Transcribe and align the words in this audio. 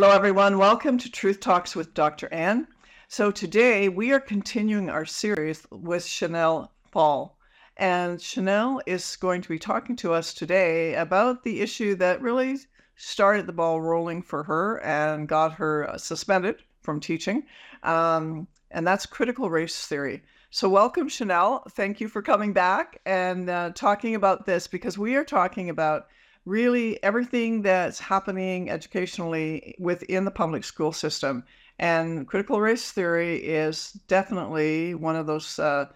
Hello, 0.00 0.14
everyone. 0.14 0.56
Welcome 0.56 0.96
to 0.96 1.10
Truth 1.10 1.40
Talks 1.40 1.76
with 1.76 1.92
Dr. 1.92 2.32
Ann. 2.32 2.66
So, 3.08 3.30
today 3.30 3.90
we 3.90 4.12
are 4.12 4.18
continuing 4.18 4.88
our 4.88 5.04
series 5.04 5.66
with 5.70 6.06
Chanel 6.06 6.72
Pfahl. 6.90 7.32
And 7.76 8.18
Chanel 8.18 8.80
is 8.86 9.16
going 9.16 9.42
to 9.42 9.48
be 9.50 9.58
talking 9.58 9.96
to 9.96 10.14
us 10.14 10.32
today 10.32 10.94
about 10.94 11.44
the 11.44 11.60
issue 11.60 11.96
that 11.96 12.22
really 12.22 12.56
started 12.96 13.46
the 13.46 13.52
ball 13.52 13.82
rolling 13.82 14.22
for 14.22 14.42
her 14.44 14.82
and 14.82 15.28
got 15.28 15.52
her 15.52 15.90
uh, 15.90 15.98
suspended 15.98 16.62
from 16.80 16.98
teaching. 16.98 17.42
Um, 17.82 18.48
and 18.70 18.86
that's 18.86 19.04
critical 19.04 19.50
race 19.50 19.86
theory. 19.86 20.22
So, 20.48 20.70
welcome, 20.70 21.10
Chanel. 21.10 21.62
Thank 21.72 22.00
you 22.00 22.08
for 22.08 22.22
coming 22.22 22.54
back 22.54 23.02
and 23.04 23.50
uh, 23.50 23.72
talking 23.74 24.14
about 24.14 24.46
this 24.46 24.66
because 24.66 24.96
we 24.96 25.16
are 25.16 25.24
talking 25.24 25.68
about 25.68 26.06
really 26.50 27.00
everything 27.04 27.62
that's 27.62 28.00
happening 28.00 28.68
educationally 28.70 29.74
within 29.78 30.24
the 30.24 30.30
public 30.30 30.64
school 30.64 30.92
system. 30.92 31.44
And 31.78 32.26
critical 32.26 32.60
race 32.60 32.90
theory 32.90 33.36
is 33.36 33.92
definitely 34.08 34.94
one 34.94 35.16
of 35.16 35.26
those 35.26 35.58
uh, 35.58 35.86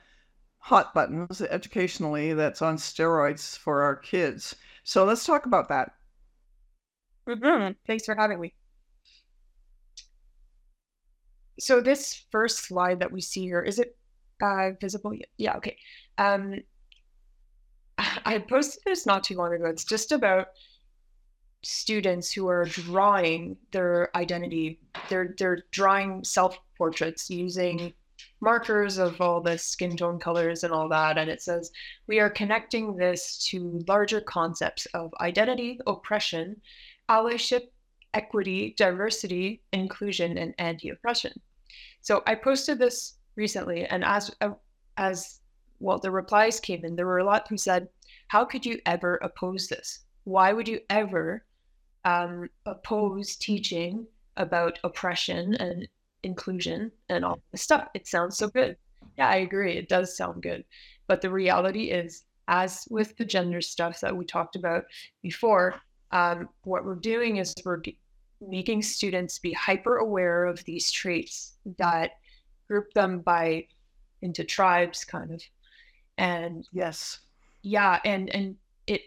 hot 0.59 0.95
buttons 0.95 1.43
educationally 1.43 2.33
that's 2.33 2.63
on 2.63 2.77
steroids 2.77 3.59
for 3.59 3.83
our 3.83 3.97
kids. 3.97 4.55
So 4.85 5.05
let's 5.05 5.27
talk 5.27 5.45
about 5.45 5.69
that. 5.69 5.93
Mm-hmm. 7.29 7.73
Thanks 7.87 8.05
for 8.05 8.15
having 8.15 8.41
me. 8.41 8.55
So 11.59 11.81
this 11.81 12.25
first 12.31 12.59
slide 12.65 13.01
that 13.01 13.13
we 13.13 13.21
see 13.21 13.43
here, 13.43 13.61
is 13.61 13.79
it 13.79 13.97
uh, 14.43 14.71
visible? 14.81 15.13
Yeah, 15.37 15.57
okay. 15.57 15.77
Um, 16.17 16.61
I 18.25 18.39
posted 18.39 18.83
this 18.85 19.07
not 19.07 19.25
too 19.25 19.37
long 19.37 19.53
ago. 19.53 19.67
It's 19.67 19.85
just 19.85 20.13
about 20.13 20.49
students 21.63 22.31
who 22.31 22.49
are 22.49 22.65
drawing 22.65 23.57
their 23.73 24.15
identity. 24.17 24.81
They're 25.09 25.35
they're 25.39 25.65
drawing 25.71 26.25
self 26.25 26.59
portraits 26.77 27.31
using 27.31 27.93
markers 28.41 28.99
of 28.99 29.21
all 29.21 29.41
the 29.41 29.57
skin 29.57 29.97
tone 29.97 30.19
colors 30.19 30.65
and 30.65 30.73
all 30.73 30.89
that. 30.89 31.19
And 31.19 31.31
it 31.31 31.43
says 31.43 31.73
we 32.07 32.21
are 32.21 32.31
connecting 32.31 32.97
this 32.97 33.45
to 33.47 33.83
larger 33.89 34.21
concepts 34.21 34.87
of 34.95 35.13
identity, 35.21 35.81
oppression, 35.87 36.61
allyship, 37.09 37.69
equity, 38.13 38.75
diversity, 38.77 39.61
inclusion, 39.73 40.39
and 40.39 40.55
anti-oppression. 40.59 41.33
So 42.01 42.23
I 42.27 42.35
posted 42.35 42.79
this 42.79 43.15
recently, 43.37 43.87
and 43.87 44.05
as 44.05 44.31
as 44.97 45.41
well, 45.81 45.99
the 45.99 46.11
replies 46.11 46.61
came 46.61 46.85
in. 46.85 46.97
There 46.97 47.07
were 47.07 47.19
a 47.19 47.25
lot 47.25 47.49
who 47.49 47.57
said, 47.57 47.89
"How 48.29 48.45
could 48.45 48.65
you 48.67 48.81
ever 48.87 49.17
oppose 49.17 49.69
this? 49.69 50.01
Why 50.25 50.53
would 50.53 50.69
you 50.69 50.81
ever 50.91 51.45
um, 52.05 52.49
oppose 52.67 53.37
teaching 53.37 54.07
about 54.37 54.79
oppression 54.85 55.55
and 55.55 55.89
inclusion 56.23 56.91
and 57.09 57.25
all 57.25 57.41
this 57.53 57.63
stuff. 57.63 57.89
It 57.95 58.07
sounds 58.07 58.37
so 58.37 58.49
good. 58.49 58.77
Yeah, 59.19 59.29
I 59.29 59.37
agree. 59.37 59.75
It 59.75 59.89
does 59.89 60.17
sound 60.17 60.43
good. 60.43 60.65
But 61.07 61.21
the 61.21 61.31
reality 61.31 61.91
is, 61.91 62.25
as 62.49 62.87
with 62.91 63.17
the 63.17 63.25
gender 63.25 63.61
stuff 63.61 64.01
that 64.01 64.17
we 64.17 64.25
talked 64.25 64.57
about 64.57 64.85
before, 65.23 65.81
um, 66.11 66.49
what 66.63 66.85
we're 66.85 66.95
doing 66.95 67.37
is 67.37 67.55
we're 67.65 67.83
making 68.41 68.83
students 68.83 69.39
be 69.39 69.53
hyper 69.53 69.99
aware 69.99 70.45
of 70.45 70.65
these 70.65 70.91
traits 70.91 71.55
that 71.79 72.13
group 72.69 72.93
them 72.93 73.21
by 73.21 73.67
into 74.23 74.45
tribes, 74.45 75.05
kind 75.05 75.31
of. 75.31 75.43
And 76.19 76.67
yes, 76.73 77.21
yeah, 77.65 77.99
and 78.05 78.33
and 78.35 78.57
it 78.87 79.03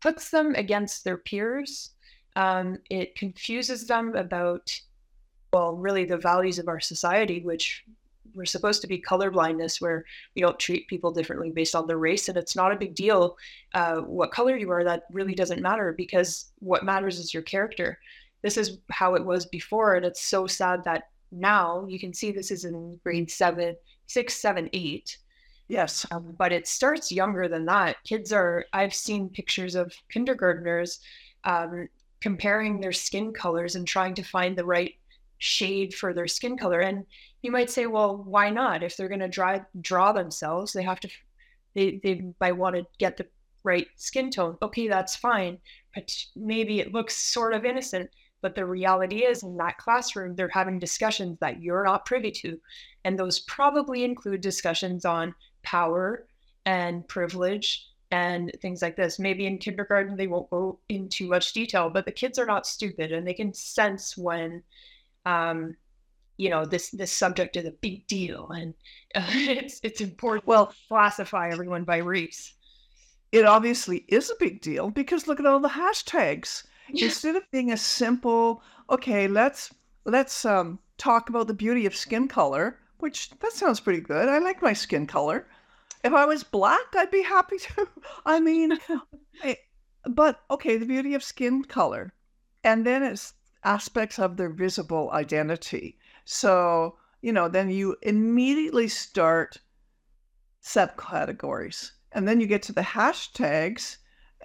puts 0.00 0.30
them 0.30 0.54
against 0.54 1.02
their 1.02 1.16
peers 1.16 1.90
um, 2.36 2.78
it 2.90 3.16
confuses 3.16 3.86
them 3.86 4.14
about, 4.14 4.78
well, 5.52 5.74
really 5.74 6.04
the 6.04 6.18
values 6.18 6.58
of 6.58 6.68
our 6.68 6.80
society, 6.80 7.40
which 7.40 7.82
we're 8.34 8.44
supposed 8.44 8.82
to 8.82 8.86
be 8.86 9.00
colorblindness, 9.00 9.80
where 9.80 10.04
we 10.34 10.42
don't 10.42 10.58
treat 10.58 10.86
people 10.86 11.10
differently 11.10 11.50
based 11.50 11.74
on 11.74 11.86
their 11.86 11.96
race. 11.96 12.28
And 12.28 12.36
it's 12.36 12.54
not 12.54 12.72
a 12.72 12.76
big 12.76 12.94
deal 12.94 13.38
uh, 13.72 13.96
what 13.96 14.32
color 14.32 14.54
you 14.54 14.70
are. 14.70 14.84
That 14.84 15.04
really 15.10 15.34
doesn't 15.34 15.62
matter 15.62 15.94
because 15.96 16.52
what 16.58 16.84
matters 16.84 17.18
is 17.18 17.32
your 17.32 17.42
character. 17.42 17.98
This 18.42 18.58
is 18.58 18.78
how 18.90 19.14
it 19.14 19.24
was 19.24 19.46
before. 19.46 19.94
And 19.94 20.04
it's 20.04 20.22
so 20.22 20.46
sad 20.46 20.84
that 20.84 21.08
now 21.32 21.86
you 21.88 21.98
can 21.98 22.12
see 22.12 22.30
this 22.30 22.50
is 22.50 22.66
in 22.66 23.00
grade 23.02 23.30
seven, 23.30 23.76
six, 24.06 24.34
seven, 24.34 24.68
eight. 24.74 25.16
Yes. 25.68 26.06
Um, 26.10 26.34
but 26.38 26.52
it 26.52 26.68
starts 26.68 27.10
younger 27.10 27.48
than 27.48 27.66
that. 27.66 27.96
Kids 28.04 28.32
are, 28.32 28.64
I've 28.72 28.94
seen 28.94 29.28
pictures 29.28 29.74
of 29.74 29.92
kindergartners 30.08 31.00
um, 31.44 31.88
comparing 32.20 32.80
their 32.80 32.92
skin 32.92 33.32
colors 33.32 33.74
and 33.74 33.86
trying 33.86 34.14
to 34.14 34.22
find 34.22 34.56
the 34.56 34.64
right 34.64 34.94
shade 35.38 35.94
for 35.94 36.14
their 36.14 36.28
skin 36.28 36.56
color. 36.56 36.80
And 36.80 37.04
you 37.42 37.50
might 37.50 37.70
say, 37.70 37.86
well, 37.86 38.16
why 38.16 38.50
not? 38.50 38.82
If 38.82 38.96
they're 38.96 39.08
going 39.08 39.20
to 39.20 39.28
draw 39.28 39.60
draw 39.80 40.12
themselves, 40.12 40.72
they 40.72 40.82
have 40.82 41.00
to 41.00 41.08
they 41.74 42.00
they 42.02 42.22
might 42.40 42.56
want 42.56 42.76
to 42.76 42.86
get 42.98 43.16
the 43.16 43.26
right 43.62 43.86
skin 43.96 44.30
tone. 44.30 44.56
Okay, 44.62 44.88
that's 44.88 45.16
fine. 45.16 45.58
But 45.94 46.12
maybe 46.34 46.80
it 46.80 46.92
looks 46.92 47.16
sort 47.16 47.54
of 47.54 47.64
innocent. 47.64 48.10
But 48.40 48.54
the 48.54 48.64
reality 48.64 49.24
is, 49.24 49.42
in 49.42 49.56
that 49.56 49.78
classroom, 49.78 50.36
they're 50.36 50.48
having 50.48 50.78
discussions 50.78 51.38
that 51.40 51.62
you're 51.62 51.84
not 51.84 52.04
privy 52.04 52.30
to. 52.32 52.60
And 53.04 53.18
those 53.18 53.40
probably 53.40 54.04
include 54.04 54.40
discussions 54.40 55.04
on 55.04 55.34
power 55.66 56.26
and 56.64 57.06
privilege 57.08 57.88
and 58.10 58.52
things 58.62 58.80
like 58.80 58.96
this. 58.96 59.18
Maybe 59.18 59.46
in 59.46 59.58
kindergarten 59.58 60.16
they 60.16 60.28
won't 60.28 60.48
go 60.48 60.78
into 60.88 61.28
much 61.28 61.52
detail, 61.52 61.90
but 61.90 62.04
the 62.04 62.12
kids 62.12 62.38
are 62.38 62.46
not 62.46 62.66
stupid 62.66 63.12
and 63.12 63.26
they 63.26 63.34
can 63.34 63.52
sense 63.52 64.16
when, 64.16 64.62
um, 65.26 65.76
you 66.36 66.48
know, 66.50 66.64
this 66.64 66.90
this 66.90 67.12
subject 67.12 67.56
is 67.56 67.66
a 67.66 67.72
big 67.72 68.06
deal 68.06 68.48
and 68.50 68.74
uh, 69.14 69.26
it's 69.32 69.80
it's 69.82 70.00
important. 70.00 70.46
Well, 70.46 70.72
classify 70.88 71.50
everyone 71.50 71.84
by 71.84 71.98
race. 71.98 72.54
It 73.32 73.44
obviously 73.44 74.04
is 74.08 74.30
a 74.30 74.38
big 74.38 74.60
deal 74.60 74.90
because 74.90 75.26
look 75.26 75.40
at 75.40 75.46
all 75.46 75.60
the 75.60 75.68
hashtags. 75.68 76.62
Yeah. 76.88 77.06
Instead 77.06 77.34
of 77.34 77.50
being 77.50 77.72
a 77.72 77.76
simple, 77.76 78.62
okay, 78.88 79.26
let's 79.26 79.74
let's 80.04 80.44
um, 80.44 80.78
talk 80.96 81.28
about 81.28 81.48
the 81.48 81.54
beauty 81.54 81.86
of 81.86 81.96
skin 81.96 82.28
color, 82.28 82.78
which 82.98 83.30
that 83.40 83.52
sounds 83.52 83.80
pretty 83.80 84.00
good. 84.00 84.28
I 84.28 84.38
like 84.38 84.62
my 84.62 84.72
skin 84.72 85.08
color 85.08 85.48
if 86.06 86.12
I 86.12 86.24
was 86.24 86.44
black, 86.44 86.94
I'd 86.94 87.10
be 87.10 87.22
happy 87.22 87.58
to. 87.58 87.88
I 88.26 88.38
mean, 88.38 88.78
I, 89.42 89.58
but 90.04 90.40
okay, 90.48 90.76
the 90.76 90.86
beauty 90.86 91.14
of 91.14 91.24
skin 91.24 91.64
color. 91.64 92.14
And 92.62 92.86
then 92.86 93.02
it's 93.02 93.34
aspects 93.64 94.18
of 94.18 94.36
their 94.36 94.50
visible 94.50 95.10
identity. 95.10 95.98
So, 96.24 96.96
you 97.22 97.32
know, 97.32 97.48
then 97.48 97.70
you 97.70 97.96
immediately 98.02 98.86
start 98.86 99.58
subcategories. 100.62 101.90
And 102.12 102.28
then 102.28 102.40
you 102.40 102.46
get 102.46 102.62
to 102.62 102.72
the 102.72 102.82
hashtags 102.82 103.96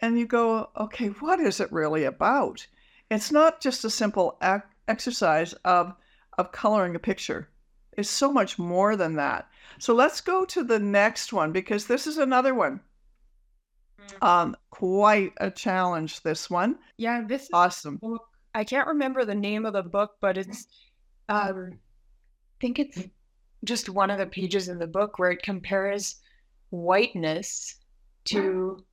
and 0.02 0.18
you 0.18 0.26
go, 0.26 0.72
okay, 0.76 1.08
what 1.08 1.40
is 1.40 1.60
it 1.60 1.72
really 1.72 2.06
about? 2.06 2.66
It's 3.12 3.32
not 3.32 3.62
just 3.62 3.86
a 3.86 3.90
simple 3.92 4.38
ac- 4.42 4.64
exercise 4.88 5.54
of, 5.64 5.94
of 6.40 6.52
coloring 6.52 6.96
a 6.96 7.00
picture. 7.00 7.50
It's 8.02 8.10
so 8.10 8.32
much 8.32 8.60
more 8.60 8.96
than 8.96 9.16
that. 9.16 9.48
So 9.80 9.94
let's 9.94 10.22
go 10.22 10.44
to 10.46 10.64
the 10.64 10.80
next 10.80 11.32
one 11.32 11.52
because 11.52 11.88
this 11.88 12.08
is 12.08 12.18
another 12.18 12.54
one. 12.54 12.82
Mm. 14.20 14.28
Um, 14.28 14.56
quite 14.72 15.34
a 15.38 15.50
challenge. 15.50 16.22
This 16.22 16.50
one. 16.50 16.80
Yeah, 16.98 17.24
this 17.26 17.44
is 17.44 17.50
awesome. 17.54 17.98
Book. 17.98 18.24
I 18.54 18.64
can't 18.64 18.88
remember 18.88 19.24
the 19.24 19.36
name 19.36 19.66
of 19.66 19.74
the 19.74 19.84
book, 19.84 20.12
but 20.20 20.38
it's. 20.38 20.68
Um, 21.30 21.74
I 21.74 22.58
think 22.60 22.80
it's 22.80 23.04
just 23.64 23.90
one 23.90 24.10
of 24.10 24.18
the 24.18 24.26
pages 24.26 24.68
in 24.68 24.78
the 24.80 24.88
book 24.88 25.18
where 25.18 25.32
it 25.32 25.44
compares 25.44 26.16
whiteness 26.72 27.76
to 28.26 28.84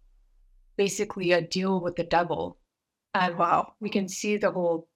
basically 0.76 1.32
a 1.32 1.40
deal 1.40 1.80
with 1.80 1.96
the 1.96 2.04
devil. 2.04 2.58
And 3.14 3.36
wow, 3.36 3.72
we 3.80 3.90
can 3.90 4.08
see 4.08 4.36
the 4.36 4.50
whole 4.50 4.88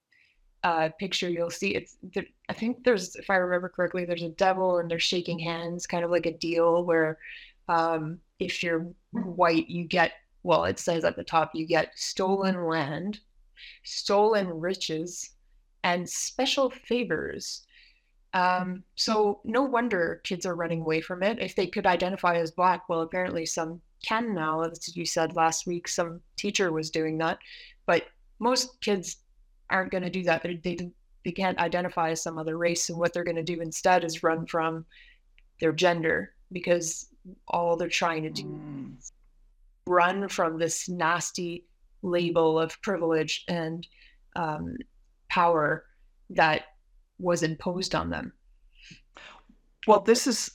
uh, 0.63 0.89
picture, 0.99 1.29
you'll 1.29 1.49
see 1.49 1.75
it's. 1.75 1.97
There, 2.13 2.25
I 2.49 2.53
think 2.53 2.83
there's, 2.83 3.15
if 3.15 3.29
I 3.29 3.35
remember 3.35 3.69
correctly, 3.69 4.05
there's 4.05 4.23
a 4.23 4.29
devil 4.29 4.77
and 4.79 4.89
they're 4.89 4.99
shaking 4.99 5.39
hands, 5.39 5.85
kind 5.85 6.05
of 6.05 6.11
like 6.11 6.25
a 6.25 6.37
deal 6.37 6.83
where 6.83 7.17
um, 7.67 8.19
if 8.39 8.63
you're 8.63 8.87
white, 9.11 9.69
you 9.69 9.85
get. 9.85 10.13
Well, 10.43 10.65
it 10.65 10.79
says 10.79 11.05
at 11.05 11.15
the 11.15 11.23
top, 11.23 11.51
you 11.53 11.65
get 11.65 11.91
stolen 11.95 12.65
land, 12.65 13.19
stolen 13.83 14.47
riches, 14.47 15.29
and 15.83 16.09
special 16.09 16.69
favors. 16.69 17.65
Um, 18.33 18.83
so 18.95 19.41
no 19.43 19.63
wonder 19.63 20.21
kids 20.23 20.45
are 20.45 20.55
running 20.55 20.81
away 20.81 21.01
from 21.01 21.23
it. 21.23 21.39
If 21.39 21.55
they 21.55 21.67
could 21.67 21.85
identify 21.85 22.35
as 22.35 22.51
black, 22.51 22.89
well, 22.89 23.01
apparently 23.01 23.45
some 23.45 23.79
can 24.03 24.33
now. 24.33 24.61
As 24.61 24.95
you 24.95 25.05
said 25.05 25.35
last 25.35 25.67
week, 25.67 25.87
some 25.87 26.19
teacher 26.35 26.71
was 26.71 26.89
doing 26.89 27.17
that, 27.19 27.37
but 27.85 28.03
most 28.39 28.81
kids 28.81 29.17
aren't 29.69 29.91
going 29.91 30.03
to 30.03 30.09
do 30.09 30.23
that. 30.23 30.43
They, 30.43 30.55
they, 30.55 30.91
they 31.25 31.31
can't 31.31 31.57
identify 31.59 32.11
as 32.11 32.21
some 32.21 32.37
other 32.37 32.57
race. 32.57 32.89
And 32.89 32.97
what 32.97 33.13
they're 33.13 33.23
going 33.23 33.35
to 33.37 33.43
do 33.43 33.61
instead 33.61 34.03
is 34.03 34.23
run 34.23 34.45
from 34.45 34.85
their 35.59 35.71
gender 35.71 36.33
because 36.51 37.07
all 37.47 37.75
they're 37.77 37.89
trying 37.89 38.23
to 38.23 38.29
do 38.29 38.43
mm. 38.43 38.99
is 38.99 39.11
run 39.87 40.27
from 40.27 40.57
this 40.57 40.87
nasty 40.89 41.65
label 42.01 42.59
of 42.59 42.81
privilege 42.81 43.43
and 43.47 43.87
um, 44.35 44.75
power 45.29 45.85
that 46.29 46.65
was 47.19 47.43
imposed 47.43 47.95
on 47.95 48.09
them. 48.09 48.33
Well, 49.87 50.01
this 50.01 50.27
is 50.27 50.51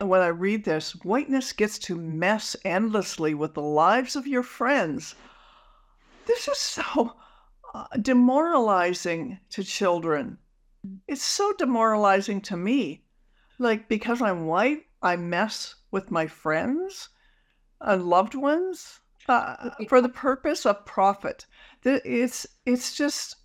when 0.00 0.20
I 0.20 0.28
read 0.28 0.64
this 0.64 0.92
whiteness 1.04 1.52
gets 1.52 1.78
to 1.80 1.96
mess 1.96 2.56
endlessly 2.64 3.34
with 3.34 3.54
the 3.54 3.62
lives 3.62 4.16
of 4.16 4.26
your 4.26 4.42
friends. 4.42 5.14
This 6.26 6.48
is 6.48 6.58
so 6.58 7.14
demoralizing 8.00 9.38
to 9.50 9.64
children. 9.64 10.38
It's 11.06 11.22
so 11.22 11.52
demoralizing 11.58 12.40
to 12.42 12.56
me. 12.56 13.02
Like, 13.58 13.88
because 13.88 14.22
I'm 14.22 14.46
white, 14.46 14.86
I 15.02 15.16
mess 15.16 15.74
with 15.90 16.10
my 16.10 16.26
friends 16.26 17.08
and 17.80 18.04
loved 18.04 18.34
ones 18.34 19.00
uh, 19.28 19.70
for 19.88 20.00
the 20.00 20.08
purpose 20.08 20.64
of 20.64 20.86
profit. 20.86 21.46
It's, 21.84 22.46
it's 22.66 22.96
just, 22.96 23.36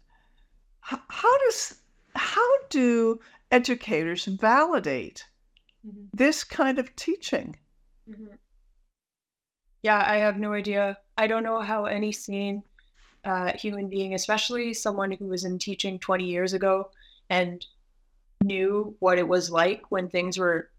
how 0.81 1.37
does, 1.39 1.75
how 2.15 2.47
do 2.69 3.19
educators 3.51 4.25
validate 4.25 5.25
mm-hmm. 5.85 6.05
this 6.13 6.43
kind 6.43 6.77
of 6.77 6.95
teaching? 6.95 7.55
Mm-hmm. 8.09 8.35
Yeah, 9.81 10.03
I 10.07 10.17
have 10.17 10.37
no 10.37 10.53
idea. 10.53 10.97
I 11.17 11.27
don't 11.27 11.43
know 11.43 11.59
how 11.59 11.85
any 11.85 12.11
sane 12.11 12.63
uh, 13.25 13.53
human 13.53 13.87
being, 13.87 14.13
especially 14.13 14.73
someone 14.73 15.11
who 15.11 15.27
was 15.27 15.45
in 15.45 15.57
teaching 15.57 15.99
20 15.99 16.25
years 16.25 16.53
ago 16.53 16.89
and 17.29 17.65
knew 18.43 18.95
what 18.99 19.17
it 19.17 19.27
was 19.27 19.49
like 19.49 19.83
when 19.89 20.09
things 20.09 20.37
were 20.37 20.69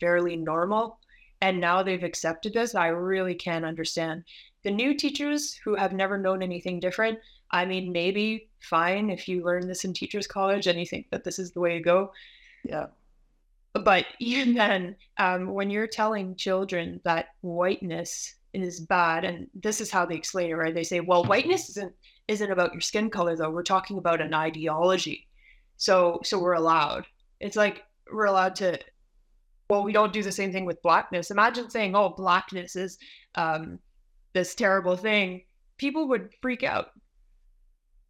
fairly 0.00 0.36
normal, 0.36 0.98
and 1.40 1.60
now 1.60 1.82
they've 1.82 2.04
accepted 2.04 2.52
this, 2.52 2.74
I 2.74 2.88
really 2.88 3.34
can't 3.34 3.64
understand. 3.64 4.24
The 4.64 4.70
new 4.70 4.94
teachers 4.94 5.54
who 5.64 5.74
have 5.74 5.92
never 5.92 6.18
known 6.18 6.42
anything 6.42 6.80
different, 6.80 7.18
I 7.50 7.64
mean, 7.64 7.92
maybe 7.92 8.48
fine 8.60 9.10
if 9.10 9.28
you 9.28 9.44
learn 9.44 9.66
this 9.66 9.84
in 9.84 9.92
teachers 9.92 10.26
college 10.26 10.66
and 10.66 10.78
you 10.78 10.86
think 10.86 11.10
that 11.10 11.24
this 11.24 11.38
is 11.38 11.52
the 11.52 11.60
way 11.60 11.74
to 11.74 11.80
go. 11.80 12.12
Yeah. 12.64 12.86
But 13.74 14.06
even 14.18 14.54
then, 14.54 14.96
um, 15.18 15.52
when 15.52 15.70
you're 15.70 15.86
telling 15.86 16.36
children 16.36 17.00
that 17.04 17.28
whiteness 17.40 18.34
is 18.60 18.80
bad, 18.80 19.24
and 19.24 19.48
this 19.54 19.80
is 19.80 19.90
how 19.90 20.04
they 20.04 20.14
explain 20.14 20.50
it, 20.50 20.54
right? 20.54 20.74
They 20.74 20.84
say, 20.84 21.00
"Well, 21.00 21.24
whiteness 21.24 21.70
isn't 21.70 21.94
isn't 22.28 22.50
about 22.50 22.72
your 22.72 22.80
skin 22.80 23.08
color, 23.08 23.36
though. 23.36 23.50
We're 23.50 23.62
talking 23.62 23.98
about 23.98 24.20
an 24.20 24.34
ideology." 24.34 25.26
So, 25.76 26.20
so 26.22 26.38
we're 26.38 26.52
allowed. 26.52 27.06
It's 27.40 27.56
like 27.56 27.82
we're 28.12 28.26
allowed 28.26 28.56
to. 28.56 28.78
Well, 29.70 29.84
we 29.84 29.92
don't 29.92 30.12
do 30.12 30.22
the 30.22 30.32
same 30.32 30.52
thing 30.52 30.66
with 30.66 30.82
blackness. 30.82 31.30
Imagine 31.30 31.70
saying, 31.70 31.96
"Oh, 31.96 32.10
blackness 32.10 32.76
is 32.76 32.98
um, 33.36 33.78
this 34.34 34.54
terrible 34.54 34.96
thing." 34.96 35.44
People 35.78 36.08
would 36.08 36.30
freak 36.42 36.62
out. 36.62 36.90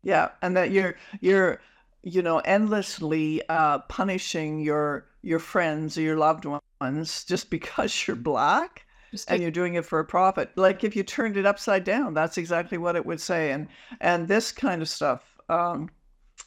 Yeah, 0.03 0.31
and 0.43 0.56
that 0.56 0.73
you're 0.73 0.97
you're 1.21 1.61
you 2.03 2.23
know 2.23 2.39
endlessly 2.41 3.43
uh, 3.49 3.79
punishing 3.81 4.59
your 4.59 5.06
your 5.23 5.39
friends 5.39 5.97
or 5.97 6.00
your 6.00 6.17
loved 6.17 6.47
ones 6.81 7.25
just 7.25 7.49
because 7.56 8.06
you're 8.06 8.17
black 8.17 8.87
and 9.29 9.43
you're 9.43 9.50
doing 9.50 9.75
it 9.75 9.85
for 9.85 9.99
a 9.99 10.05
profit. 10.05 10.50
Like 10.56 10.85
if 10.85 10.97
you 10.97 11.03
turned 11.03 11.37
it 11.37 11.47
upside 11.47 11.85
down 11.85 12.14
that's 12.14 12.38
exactly 12.38 12.79
what 12.79 12.97
it 12.97 13.06
would 13.06 13.20
say 13.20 13.50
and 13.50 13.69
and 14.00 14.29
this 14.29 14.53
kind 14.53 14.82
of 14.82 14.88
stuff 14.88 15.23
um 15.49 15.88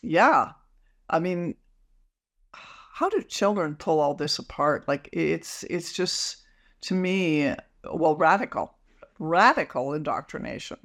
yeah. 0.02 0.52
I 1.10 1.20
mean 1.20 1.56
how 2.94 3.10
do 3.10 3.22
children 3.22 3.76
pull 3.76 4.00
all 4.00 4.14
this 4.14 4.40
apart? 4.40 4.88
Like 4.88 5.10
it's 5.12 5.64
it's 5.70 5.94
just 5.94 6.38
to 6.82 6.94
me 6.94 7.54
well 7.92 8.16
radical 8.16 8.74
radical 9.20 9.94
indoctrination. 9.94 10.78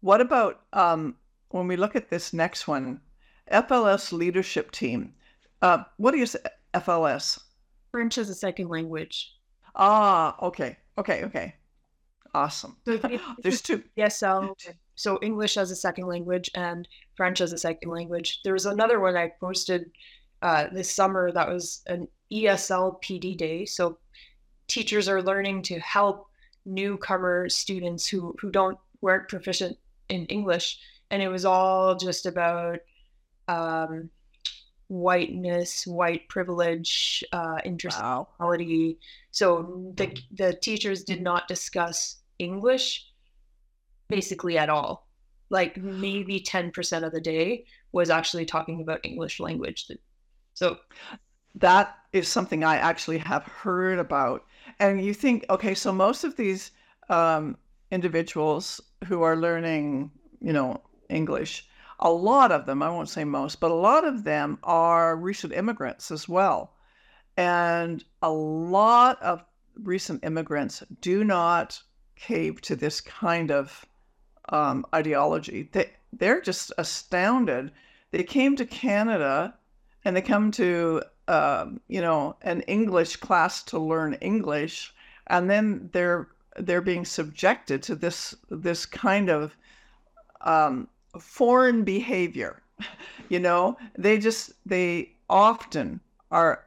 What 0.00 0.20
about 0.20 0.62
um 0.72 1.16
when 1.50 1.66
we 1.66 1.76
look 1.76 1.96
at 1.96 2.10
this 2.10 2.32
next 2.32 2.68
one, 2.68 3.00
FLS 3.50 4.12
leadership 4.12 4.70
team, 4.70 5.14
uh, 5.62 5.84
what 5.96 6.14
is 6.14 6.36
FLS? 6.74 7.40
French 7.90 8.18
as 8.18 8.30
a 8.30 8.34
second 8.34 8.68
language. 8.68 9.34
Ah, 9.74 10.36
okay, 10.42 10.76
okay, 10.98 11.24
okay, 11.24 11.54
awesome. 12.34 12.76
There's 12.84 13.62
two. 13.62 13.82
ESL, 13.98 14.54
so 14.94 15.18
English 15.22 15.56
as 15.56 15.70
a 15.70 15.76
second 15.76 16.06
language 16.06 16.50
and 16.54 16.86
French 17.16 17.40
as 17.40 17.52
a 17.52 17.58
second 17.58 17.90
language. 17.90 18.40
There 18.44 18.52
was 18.52 18.66
another 18.66 19.00
one 19.00 19.16
I 19.16 19.32
posted 19.40 19.90
uh, 20.42 20.66
this 20.72 20.94
summer 20.94 21.32
that 21.32 21.48
was 21.48 21.82
an 21.86 22.08
ESL 22.32 23.02
PD 23.02 23.36
day. 23.36 23.64
So 23.64 23.98
teachers 24.68 25.08
are 25.08 25.22
learning 25.22 25.62
to 25.62 25.78
help 25.80 26.26
newcomer 26.64 27.48
students 27.48 28.06
who 28.06 28.36
who 28.40 28.50
don't 28.50 28.78
weren't 29.00 29.28
proficient 29.28 29.78
in 30.08 30.26
English 30.26 30.78
and 31.10 31.22
it 31.22 31.28
was 31.28 31.44
all 31.44 31.96
just 31.96 32.26
about 32.26 32.78
um, 33.48 34.10
whiteness, 34.90 35.86
white 35.86 36.28
privilege, 36.28 37.24
uh, 37.32 37.58
intersectionality. 37.64 38.88
Wow. 38.88 38.96
So 39.30 39.92
the 39.94 40.18
the 40.32 40.52
teachers 40.54 41.04
did 41.04 41.22
not 41.22 41.46
discuss 41.48 42.16
English 42.38 43.06
basically 44.08 44.58
at 44.58 44.68
all. 44.68 45.06
Like 45.48 45.76
maybe 45.76 46.40
ten 46.40 46.72
percent 46.72 47.04
of 47.04 47.12
the 47.12 47.20
day 47.20 47.64
was 47.92 48.10
actually 48.10 48.46
talking 48.46 48.82
about 48.82 49.00
English 49.04 49.38
language. 49.38 49.86
So 50.54 50.78
that 51.54 51.96
is 52.12 52.26
something 52.28 52.64
I 52.64 52.76
actually 52.76 53.18
have 53.18 53.44
heard 53.44 53.98
about. 53.98 54.44
And 54.80 55.04
you 55.04 55.14
think, 55.14 55.44
okay, 55.50 55.74
so 55.74 55.92
most 55.92 56.24
of 56.24 56.36
these 56.36 56.72
um, 57.08 57.56
individuals 57.92 58.80
who 59.06 59.22
are 59.22 59.36
learning, 59.36 60.10
you 60.40 60.52
know, 60.52 60.80
English. 61.08 61.66
A 62.00 62.10
lot 62.10 62.50
of 62.50 62.66
them, 62.66 62.82
I 62.82 62.90
won't 62.90 63.08
say 63.08 63.24
most, 63.24 63.60
but 63.60 63.70
a 63.70 63.74
lot 63.74 64.04
of 64.04 64.24
them 64.24 64.58
are 64.62 65.16
recent 65.16 65.52
immigrants 65.52 66.10
as 66.10 66.28
well. 66.28 66.72
And 67.36 68.04
a 68.22 68.30
lot 68.30 69.20
of 69.22 69.44
recent 69.74 70.24
immigrants 70.24 70.82
do 71.00 71.24
not 71.24 71.82
cave 72.16 72.60
to 72.62 72.76
this 72.76 73.00
kind 73.00 73.50
of 73.50 73.84
um, 74.48 74.84
ideology. 74.94 75.68
They, 75.72 75.90
they're 76.12 76.40
just 76.40 76.72
astounded. 76.78 77.70
They 78.10 78.22
came 78.22 78.56
to 78.56 78.66
Canada 78.66 79.54
and 80.04 80.16
they 80.16 80.22
come 80.22 80.50
to, 80.52 81.02
um, 81.28 81.80
you 81.88 82.00
know, 82.00 82.36
an 82.42 82.62
English 82.62 83.16
class 83.16 83.62
to 83.64 83.78
learn 83.78 84.14
English, 84.14 84.94
and 85.26 85.48
then 85.48 85.90
they're 85.92 86.28
they're 86.56 86.80
being 86.80 87.04
subjected 87.04 87.82
to 87.84 87.94
this 87.94 88.34
this 88.48 88.86
kind 88.86 89.28
of 89.28 89.56
um, 90.40 90.88
foreign 91.18 91.84
behavior. 91.84 92.62
You 93.28 93.38
know, 93.38 93.76
they 93.96 94.18
just, 94.18 94.52
they 94.66 95.12
often 95.28 96.00
are 96.30 96.64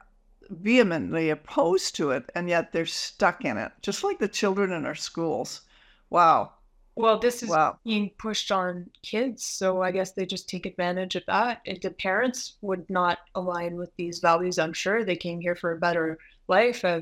vehemently 0.50 1.30
opposed 1.30 1.96
to 1.96 2.12
it, 2.12 2.30
and 2.36 2.48
yet 2.48 2.72
they're 2.72 2.86
stuck 2.86 3.46
in 3.46 3.58
it, 3.58 3.72
just 3.82 4.04
like 4.04 4.20
the 4.20 4.28
children 4.28 4.72
in 4.72 4.86
our 4.86 4.96
schools. 4.96 5.62
Wow. 6.10 6.52
Well, 6.96 7.18
this 7.18 7.42
is 7.42 7.50
wow. 7.50 7.80
being 7.84 8.12
pushed 8.20 8.52
on 8.52 8.90
kids, 9.02 9.44
so 9.44 9.82
I 9.82 9.92
guess 9.92 10.12
they 10.12 10.28
just 10.28 10.48
take 10.48 10.68
advantage 10.68 11.16
of 11.16 11.24
that. 11.26 11.62
If 11.66 11.82
the 11.82 11.90
parents 11.90 12.58
would 12.62 12.88
not 12.88 13.18
align 13.34 13.78
with 13.78 13.90
these 13.98 14.20
values, 14.20 14.60
I'm 14.60 14.74
sure 14.74 15.04
they 15.04 15.16
came 15.16 15.42
here 15.42 15.56
for 15.56 15.72
a 15.72 15.80
better 15.80 16.20
life, 16.48 16.86
uh, 16.86 17.02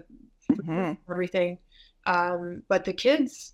mm-hmm. 0.50 0.93
everything. 1.12 1.57
Um, 2.05 2.63
but 2.69 2.86
the 2.86 2.93
kids, 2.93 3.53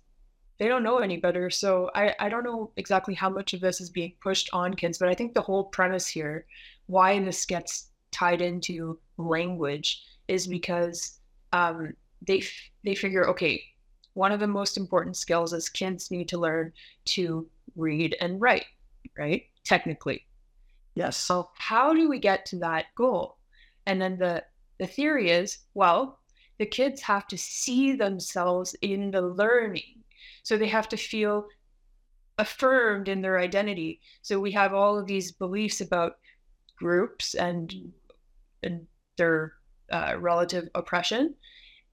they 0.58 0.66
don't 0.66 0.82
know 0.82 0.98
any 0.98 1.16
better. 1.16 1.50
So 1.50 1.90
I, 1.94 2.14
I 2.18 2.28
don't 2.28 2.44
know 2.44 2.72
exactly 2.76 3.14
how 3.14 3.30
much 3.30 3.54
of 3.54 3.60
this 3.60 3.80
is 3.80 3.90
being 3.90 4.14
pushed 4.20 4.50
on 4.52 4.74
kids, 4.74 4.98
but 4.98 5.08
I 5.08 5.14
think 5.14 5.34
the 5.34 5.40
whole 5.40 5.64
premise 5.64 6.06
here, 6.06 6.46
why 6.86 7.18
this 7.20 7.44
gets 7.44 7.90
tied 8.10 8.42
into 8.42 8.98
language, 9.16 10.04
is 10.26 10.46
because 10.46 11.18
um, 11.52 11.92
they 12.26 12.42
they 12.84 12.94
figure 12.94 13.28
okay, 13.28 13.62
one 14.14 14.32
of 14.32 14.40
the 14.40 14.46
most 14.46 14.76
important 14.76 15.16
skills 15.16 15.52
is 15.52 15.68
kids 15.68 16.10
need 16.10 16.28
to 16.28 16.38
learn 16.38 16.72
to 17.06 17.48
read 17.76 18.16
and 18.20 18.40
write, 18.40 18.66
right? 19.16 19.44
Technically. 19.64 20.26
Yes. 20.94 21.16
So 21.16 21.50
how 21.54 21.94
do 21.94 22.08
we 22.08 22.18
get 22.18 22.44
to 22.46 22.58
that 22.58 22.86
goal? 22.96 23.36
And 23.86 24.02
then 24.02 24.18
the 24.18 24.42
the 24.78 24.88
theory 24.88 25.30
is, 25.30 25.58
well, 25.74 26.18
the 26.58 26.66
kids 26.66 27.00
have 27.02 27.28
to 27.28 27.38
see 27.38 27.92
themselves 27.92 28.74
in 28.82 29.12
the 29.12 29.22
learning 29.22 30.02
so 30.42 30.56
they 30.56 30.68
have 30.68 30.88
to 30.88 30.96
feel 30.96 31.46
affirmed 32.38 33.08
in 33.08 33.20
their 33.20 33.38
identity. 33.38 34.00
So 34.22 34.38
we 34.38 34.52
have 34.52 34.72
all 34.72 34.98
of 34.98 35.06
these 35.06 35.32
beliefs 35.32 35.80
about 35.80 36.18
groups 36.78 37.34
and 37.34 37.92
and 38.62 38.86
their 39.16 39.54
uh, 39.90 40.14
relative 40.18 40.68
oppression, 40.74 41.34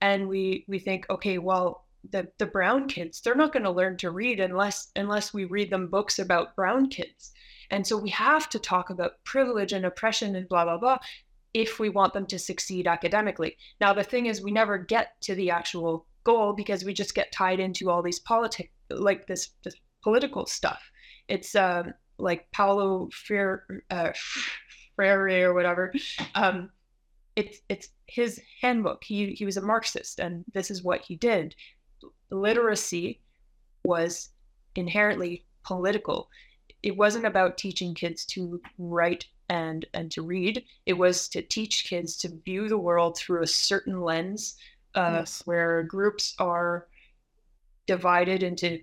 and 0.02 0.28
we 0.28 0.66
we 0.68 0.80
think, 0.80 1.06
okay, 1.10 1.38
well, 1.38 1.86
the 2.12 2.28
the 2.38 2.46
brown 2.46 2.88
kids, 2.88 3.22
they're 3.22 3.36
not 3.36 3.54
going 3.54 3.64
to 3.64 3.72
learn 3.72 3.98
to 3.98 4.12
read 4.12 4.40
unless 4.40 4.92
unless 4.96 5.34
we 5.34 5.46
read 5.46 5.70
them 5.70 5.88
books 5.88 6.20
about 6.20 6.56
brown 6.56 6.90
kids, 6.90 7.32
and 7.72 7.86
so 7.86 7.98
we 7.98 8.10
have 8.10 8.50
to 8.50 8.60
talk 8.60 8.90
about 8.90 9.24
privilege 9.24 9.74
and 9.74 9.86
oppression 9.86 10.36
and 10.36 10.48
blah 10.48 10.66
blah 10.66 10.78
blah 10.78 10.98
if 11.54 11.80
we 11.80 11.88
want 11.88 12.14
them 12.14 12.26
to 12.28 12.38
succeed 12.38 12.86
academically. 12.86 13.58
Now 13.80 13.94
the 13.94 14.04
thing 14.04 14.26
is, 14.26 14.42
we 14.42 14.52
never 14.52 14.78
get 14.78 15.20
to 15.22 15.36
the 15.36 15.50
actual 15.50 16.06
goal 16.26 16.54
because 16.54 16.84
we 16.84 16.94
just 16.94 17.16
get 17.16 17.32
tied 17.32 17.60
into 17.60 17.90
all 17.90 18.02
these 18.02 18.20
politics, 18.20 18.70
like 18.90 19.28
this, 19.28 19.52
this 19.64 19.76
political 20.04 20.46
stuff. 20.46 20.82
It's 21.28 21.56
um, 21.56 21.94
like 22.18 22.52
Paulo 22.52 23.10
Freire, 23.14 23.66
uh, 23.90 24.12
Freire 24.96 25.50
or 25.50 25.54
whatever. 25.54 25.94
Um, 26.36 26.70
it's 27.36 27.60
it's 27.70 27.90
his 28.08 28.42
handbook. 28.62 29.04
He 29.04 29.32
he 29.34 29.46
was 29.46 29.58
a 29.58 29.62
Marxist, 29.62 30.20
and 30.20 30.46
this 30.54 30.72
is 30.72 30.84
what 30.84 31.02
he 31.02 31.16
did. 31.16 31.56
Literacy 32.32 33.22
was 33.84 34.30
inherently 34.76 35.46
political. 35.64 36.30
It 36.82 36.96
wasn't 36.96 37.26
about 37.26 37.58
teaching 37.58 37.94
kids 37.94 38.26
to 38.28 38.62
write 38.78 39.26
and 39.50 39.86
and 39.94 40.12
to 40.12 40.22
read. 40.22 40.64
It 40.86 40.94
was 40.94 41.28
to 41.30 41.42
teach 41.42 41.86
kids 41.86 42.16
to 42.18 42.40
view 42.46 42.70
the 42.70 42.78
world 42.78 43.18
through 43.18 43.44
a 43.44 43.48
certain 43.48 44.02
lens, 44.02 44.56
uh, 44.96 45.12
yes. 45.20 45.42
where 45.46 45.84
groups 45.84 46.36
are 46.40 46.88
divided 47.88 48.44
into, 48.44 48.80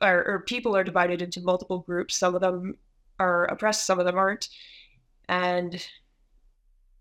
or, 0.00 0.24
or 0.24 0.44
people 0.46 0.76
are 0.76 0.84
divided 0.84 1.22
into 1.22 1.40
multiple 1.40 1.80
groups. 1.80 2.16
Some 2.16 2.34
of 2.34 2.40
them 2.40 2.76
are 3.18 3.44
oppressed, 3.46 3.86
some 3.86 3.98
of 3.98 4.06
them 4.06 4.18
aren't, 4.18 4.48
and 5.28 5.84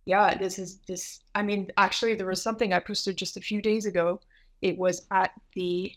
yeah, 0.06 0.36
this 0.38 0.58
is 0.58 0.80
this. 0.88 1.20
I 1.36 1.44
mean, 1.44 1.72
actually, 1.78 2.16
there 2.16 2.28
was 2.28 2.42
something 2.42 2.74
I 2.74 2.80
posted 2.80 3.18
just 3.18 3.38
a 3.38 3.42
few 3.42 3.62
days 3.62 3.86
ago. 3.86 4.20
It 4.62 4.78
was 4.78 5.06
at 5.12 5.32
the. 5.54 5.92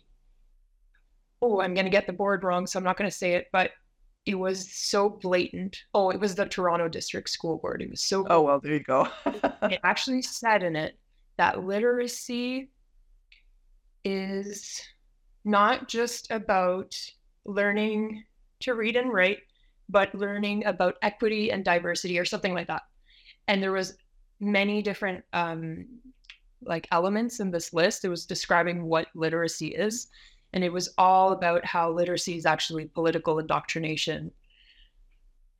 Oh, 1.40 1.60
I'm 1.60 1.74
going 1.74 1.86
to 1.86 1.90
get 1.90 2.06
the 2.06 2.12
board 2.12 2.44
wrong, 2.44 2.66
so 2.66 2.78
I'm 2.78 2.84
not 2.84 2.96
going 2.96 3.10
to 3.10 3.16
say 3.16 3.34
it, 3.34 3.48
but 3.52 3.72
it 4.26 4.34
was 4.34 4.70
so 4.72 5.08
blatant. 5.08 5.84
Oh, 5.94 6.10
it 6.10 6.20
was 6.20 6.34
the 6.34 6.46
Toronto 6.46 6.88
District 6.88 7.28
School 7.28 7.58
Board. 7.58 7.82
It 7.82 7.90
was 7.90 8.02
so. 8.02 8.26
Oh 8.28 8.42
well, 8.42 8.60
there 8.60 8.74
you 8.74 8.82
go. 8.82 9.08
it 9.26 9.80
actually 9.84 10.22
said 10.22 10.62
in 10.62 10.76
it 10.76 10.98
that 11.36 11.64
literacy 11.64 12.70
is 14.04 14.82
not 15.44 15.88
just 15.88 16.30
about 16.30 16.94
learning 17.44 18.24
to 18.60 18.74
read 18.74 18.96
and 18.96 19.12
write, 19.12 19.38
but 19.88 20.14
learning 20.14 20.64
about 20.64 20.96
equity 21.02 21.50
and 21.50 21.64
diversity 21.64 22.18
or 22.18 22.24
something 22.24 22.54
like 22.54 22.68
that. 22.68 22.82
And 23.48 23.62
there 23.62 23.72
was 23.72 23.96
many 24.40 24.82
different 24.82 25.24
um, 25.32 25.86
like 26.62 26.88
elements 26.92 27.40
in 27.40 27.50
this 27.50 27.74
list. 27.74 28.04
It 28.04 28.08
was 28.08 28.24
describing 28.24 28.84
what 28.84 29.08
literacy 29.14 29.68
is 29.68 30.08
and 30.54 30.62
it 30.62 30.72
was 30.72 30.94
all 30.96 31.32
about 31.32 31.64
how 31.64 31.90
literacy 31.90 32.36
is 32.36 32.46
actually 32.46 32.86
political 32.86 33.38
indoctrination 33.38 34.30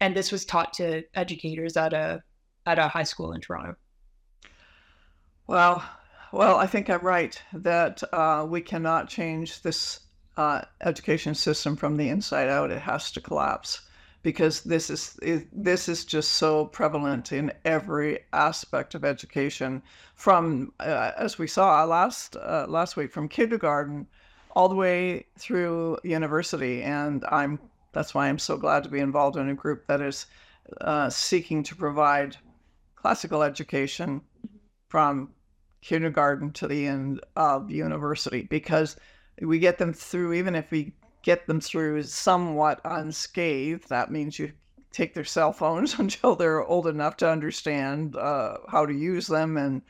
and 0.01 0.17
this 0.17 0.33
was 0.33 0.45
taught 0.45 0.73
to 0.73 1.03
educators 1.15 1.77
at 1.77 1.93
a 1.93 2.23
at 2.65 2.79
a 2.79 2.89
high 2.89 3.03
school 3.03 3.33
in 3.33 3.41
toronto 3.41 3.75
well 5.47 5.85
well 6.33 6.57
i 6.57 6.67
think 6.67 6.89
i'm 6.89 7.01
right 7.01 7.41
that 7.53 8.03
uh, 8.13 8.47
we 8.49 8.61
cannot 8.61 9.09
change 9.09 9.63
this 9.63 10.01
uh, 10.37 10.63
education 10.81 11.35
system 11.35 11.77
from 11.77 11.97
the 11.97 12.09
inside 12.09 12.49
out 12.49 12.71
it 12.71 12.81
has 12.81 13.13
to 13.13 13.21
collapse 13.21 13.83
because 14.23 14.63
this 14.63 14.89
is 14.89 15.19
this 15.53 15.89
is 15.89 16.05
just 16.05 16.33
so 16.33 16.65
prevalent 16.65 17.31
in 17.31 17.53
every 17.65 18.19
aspect 18.33 18.95
of 18.95 19.05
education 19.05 19.83
from 20.15 20.73
uh, 20.81 21.13
as 21.17 21.39
we 21.39 21.47
saw 21.47 21.85
last 21.85 22.35
uh, 22.37 22.65
last 22.69 22.97
week 22.97 23.13
from 23.13 23.29
kindergarten 23.29 24.07
all 24.55 24.69
the 24.69 24.75
way 24.75 25.27
through 25.39 25.99
university. 26.03 26.83
And 26.83 27.25
I'm 27.31 27.59
that's 27.93 28.15
why 28.15 28.29
I'm 28.29 28.39
so 28.39 28.57
glad 28.57 28.83
to 28.85 28.91
be 28.91 28.99
involved 28.99 29.37
in 29.37 29.49
a 29.49 29.55
group 29.55 29.87
that 29.87 30.01
is 30.01 30.27
uh, 30.81 31.09
seeking 31.11 31.63
to 31.65 31.77
provide 31.77 32.37
classical 32.97 33.43
education 33.43 34.23
from 34.89 35.34
kindergarten 35.85 36.51
to 36.51 36.67
the 36.67 36.87
end 36.87 37.21
of 37.37 37.71
university 37.71 38.43
because 38.43 38.97
we 39.43 39.59
get 39.59 39.79
them 39.79 39.93
through 39.93 40.33
even 40.33 40.55
if 40.55 40.71
we 40.71 40.93
get 41.23 41.47
them 41.47 41.61
through 41.61 42.03
somewhat 42.03 42.81
unscathed 42.85 43.89
that 43.89 44.11
means 44.11 44.39
you 44.39 44.51
take 44.93 45.13
their 45.13 45.25
cell 45.25 45.53
phones 45.53 45.95
until 45.99 46.35
they're 46.35 46.65
old 46.65 46.87
enough 46.87 47.17
to 47.17 47.29
understand 47.29 48.17
uh, 48.17 48.57
how 48.69 48.87
to 48.87 48.95
use 48.95 49.27
them 49.27 49.57
and 49.57 49.83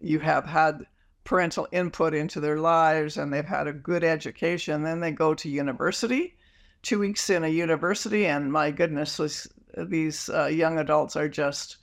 you 0.00 0.18
have 0.18 0.46
had 0.46 0.86
parental 1.24 1.68
input 1.72 2.14
into 2.14 2.40
their 2.40 2.58
lives 2.58 3.16
and 3.16 3.32
they've 3.32 3.44
had 3.44 3.66
a 3.66 3.72
good 3.72 4.04
education. 4.04 4.82
Then 4.82 5.00
they 5.00 5.10
go 5.10 5.34
to 5.34 5.48
university, 5.48 6.36
two 6.82 6.98
weeks 6.98 7.30
in 7.30 7.44
a 7.44 7.48
university, 7.48 8.26
and 8.26 8.52
my 8.52 8.70
goodness, 8.70 9.48
these, 9.76 10.28
uh, 10.28 10.46
young 10.46 10.78
adults 10.78 11.16
are 11.16 11.28
just 11.28 11.78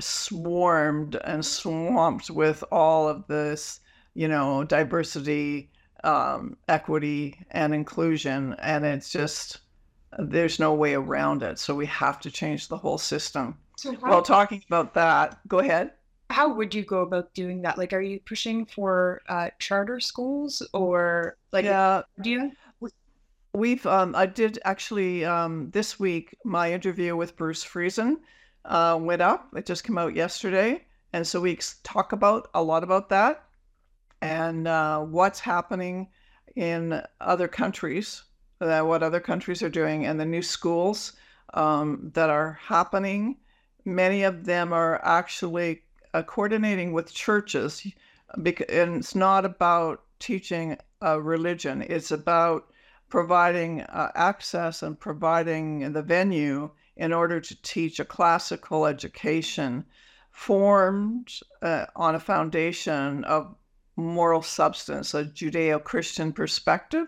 swarmed 0.00 1.16
and 1.24 1.44
swamped 1.44 2.30
with 2.30 2.64
all 2.72 3.08
of 3.08 3.26
this, 3.26 3.80
you 4.14 4.28
know, 4.28 4.64
diversity, 4.64 5.70
um, 6.04 6.56
equity, 6.68 7.38
and 7.50 7.74
inclusion. 7.74 8.54
And 8.58 8.84
it's 8.84 9.10
just, 9.10 9.60
there's 10.18 10.58
no 10.58 10.74
way 10.74 10.94
around 10.94 11.42
it. 11.42 11.58
So 11.58 11.74
we 11.74 11.86
have 11.86 12.20
to 12.20 12.30
change 12.30 12.68
the 12.68 12.76
whole 12.76 12.98
system. 12.98 13.58
So 13.76 13.92
how- 13.92 14.10
well, 14.10 14.22
talking 14.22 14.62
about 14.68 14.94
that, 14.94 15.40
go 15.48 15.58
ahead 15.60 15.92
how 16.32 16.52
would 16.52 16.74
you 16.74 16.82
go 16.84 17.00
about 17.00 17.32
doing 17.34 17.62
that? 17.62 17.78
Like, 17.78 17.92
are 17.92 18.00
you 18.00 18.18
pushing 18.20 18.66
for 18.66 19.20
uh, 19.28 19.50
charter 19.58 20.00
schools 20.00 20.66
or 20.72 21.36
like? 21.52 21.64
Yeah. 21.64 22.02
Do 22.20 22.30
you? 22.30 22.52
We've 23.54 23.84
um, 23.84 24.14
I 24.16 24.24
did 24.24 24.58
actually 24.64 25.26
um, 25.26 25.70
this 25.72 26.00
week. 26.00 26.34
My 26.44 26.72
interview 26.72 27.14
with 27.14 27.36
Bruce 27.36 27.64
Friesen 27.64 28.16
uh, 28.64 28.98
went 29.00 29.22
up. 29.22 29.48
It 29.56 29.66
just 29.66 29.84
came 29.84 29.98
out 29.98 30.14
yesterday, 30.14 30.84
and 31.12 31.26
so 31.26 31.40
we 31.40 31.58
talk 31.82 32.12
about 32.12 32.48
a 32.54 32.62
lot 32.62 32.84
about 32.84 33.08
that 33.10 33.44
and 34.22 34.68
uh, 34.68 35.00
what's 35.00 35.40
happening 35.40 36.08
in 36.54 37.02
other 37.20 37.48
countries, 37.48 38.22
uh, 38.60 38.80
what 38.82 39.02
other 39.02 39.20
countries 39.20 39.62
are 39.62 39.68
doing, 39.68 40.06
and 40.06 40.18
the 40.18 40.24
new 40.24 40.42
schools 40.42 41.14
um, 41.54 42.10
that 42.14 42.30
are 42.30 42.58
happening. 42.62 43.36
Many 43.84 44.22
of 44.22 44.44
them 44.44 44.72
are 44.72 45.04
actually 45.04 45.82
uh, 46.14 46.22
coordinating 46.22 46.92
with 46.92 47.12
churches, 47.12 47.84
because, 48.42 48.66
and 48.68 48.96
it's 48.96 49.14
not 49.14 49.44
about 49.44 50.02
teaching 50.20 50.78
a 51.00 51.20
religion. 51.20 51.82
It's 51.82 52.12
about 52.12 52.70
providing 53.08 53.82
uh, 53.82 54.12
access 54.14 54.82
and 54.82 54.98
providing 54.98 55.92
the 55.92 56.02
venue 56.02 56.70
in 56.96 57.12
order 57.12 57.40
to 57.40 57.62
teach 57.62 58.00
a 58.00 58.04
classical 58.04 58.86
education 58.86 59.84
formed 60.30 61.32
uh, 61.62 61.86
on 61.96 62.14
a 62.14 62.20
foundation 62.20 63.24
of 63.24 63.54
moral 63.96 64.42
substance, 64.42 65.14
a 65.14 65.24
Judeo 65.24 65.82
Christian 65.82 66.32
perspective. 66.32 67.06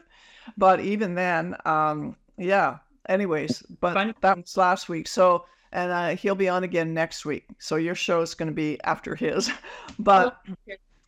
But 0.57 0.81
even 0.81 1.15
then, 1.15 1.57
um, 1.65 2.17
yeah, 2.37 2.79
anyways, 3.09 3.63
but 3.81 4.15
that 4.21 4.37
was 4.37 4.57
last 4.57 4.89
week. 4.89 5.09
So 5.09 5.47
and 5.75 5.91
uh, 5.91 6.17
he'll 6.17 6.37
be 6.37 6.49
on 6.49 6.65
again 6.65 6.95
next 6.95 7.27
week. 7.27 7.49
So 7.59 7.77
your 7.77 7.97
show 7.97 8.21
is 8.23 8.35
going 8.35 8.49
to 8.49 8.55
be 8.55 8.79
after 8.85 9.15
his. 9.15 9.51
but 9.99 10.39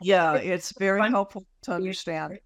yeah, 0.01 0.35
it's 0.35 0.77
very 0.77 1.09
helpful 1.09 1.45
to 1.63 1.71
understand. 1.71 2.39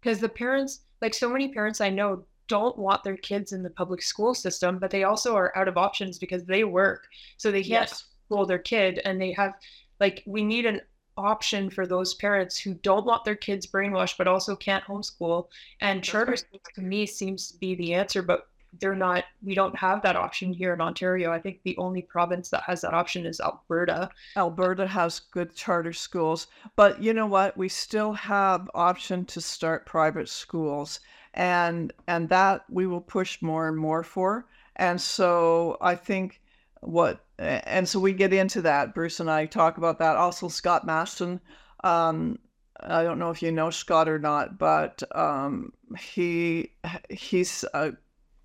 Because 0.00 0.18
the 0.18 0.30
parents, 0.30 0.80
like 1.02 1.14
so 1.14 1.28
many 1.28 1.52
parents 1.52 1.80
I 1.80 1.90
know, 1.90 2.24
don't 2.48 2.76
want 2.78 3.04
their 3.04 3.16
kids 3.16 3.52
in 3.52 3.62
the 3.62 3.70
public 3.70 4.02
school 4.02 4.34
system, 4.34 4.78
but 4.78 4.90
they 4.90 5.04
also 5.04 5.36
are 5.36 5.56
out 5.56 5.68
of 5.68 5.76
options 5.76 6.18
because 6.18 6.44
they 6.44 6.64
work. 6.64 7.06
So 7.36 7.50
they 7.50 7.62
can't 7.62 7.88
yes. 7.88 8.04
school 8.26 8.46
their 8.46 8.58
kid 8.58 9.00
and 9.04 9.20
they 9.20 9.32
have, 9.32 9.54
like, 10.00 10.22
we 10.26 10.42
need 10.42 10.66
an 10.66 10.80
option 11.16 11.68
for 11.68 11.86
those 11.86 12.14
parents 12.14 12.58
who 12.58 12.74
don't 12.74 13.04
want 13.04 13.24
their 13.24 13.34
kids 13.34 13.66
brainwashed 13.66 14.16
but 14.16 14.28
also 14.28 14.54
can't 14.54 14.84
homeschool 14.84 15.48
and 15.80 16.04
charter 16.04 16.36
schools 16.36 16.62
to 16.76 16.80
me 16.80 17.04
seems 17.04 17.50
to 17.50 17.58
be 17.58 17.74
the 17.74 17.92
answer 17.92 18.22
but 18.22 18.46
they're 18.80 18.94
not 18.94 19.24
we 19.42 19.54
don't 19.54 19.76
have 19.76 20.02
that 20.02 20.16
option 20.16 20.52
here 20.52 20.72
in 20.72 20.80
ontario. 20.80 21.32
I 21.32 21.40
think 21.40 21.60
the 21.62 21.76
only 21.76 22.02
province 22.02 22.50
that 22.50 22.62
has 22.64 22.80
that 22.82 22.94
option 22.94 23.26
is 23.26 23.40
alberta. 23.40 24.10
Alberta 24.36 24.86
has 24.86 25.20
good 25.20 25.54
charter 25.54 25.92
schools 25.92 26.46
but 26.76 27.02
you 27.02 27.12
know 27.14 27.26
what? 27.26 27.56
We 27.56 27.68
still 27.68 28.12
have 28.12 28.70
option 28.74 29.24
to 29.26 29.40
start 29.40 29.86
private 29.86 30.28
schools 30.28 31.00
and 31.34 31.92
and 32.06 32.28
that 32.28 32.64
we 32.70 32.86
will 32.86 33.00
push 33.00 33.42
more 33.42 33.68
and 33.68 33.76
more 33.76 34.02
for. 34.02 34.46
And 34.76 35.00
so 35.00 35.76
i 35.80 35.94
think 35.94 36.40
what 36.80 37.24
and 37.38 37.88
so 37.88 38.00
we 38.00 38.12
get 38.12 38.32
into 38.32 38.62
that. 38.62 38.94
Bruce 38.94 39.20
and 39.20 39.30
i 39.30 39.46
talk 39.46 39.78
about 39.78 39.98
that. 39.98 40.16
Also 40.16 40.48
scott 40.48 40.86
maston 40.86 41.40
um, 41.84 42.38
I 42.80 43.02
don't 43.02 43.18
know 43.18 43.30
if 43.30 43.42
you 43.42 43.50
know 43.52 43.70
Scott 43.70 44.08
or 44.08 44.18
not, 44.18 44.58
but 44.58 45.02
um, 45.16 45.72
he 45.98 46.72
he's 47.10 47.64
a 47.74 47.92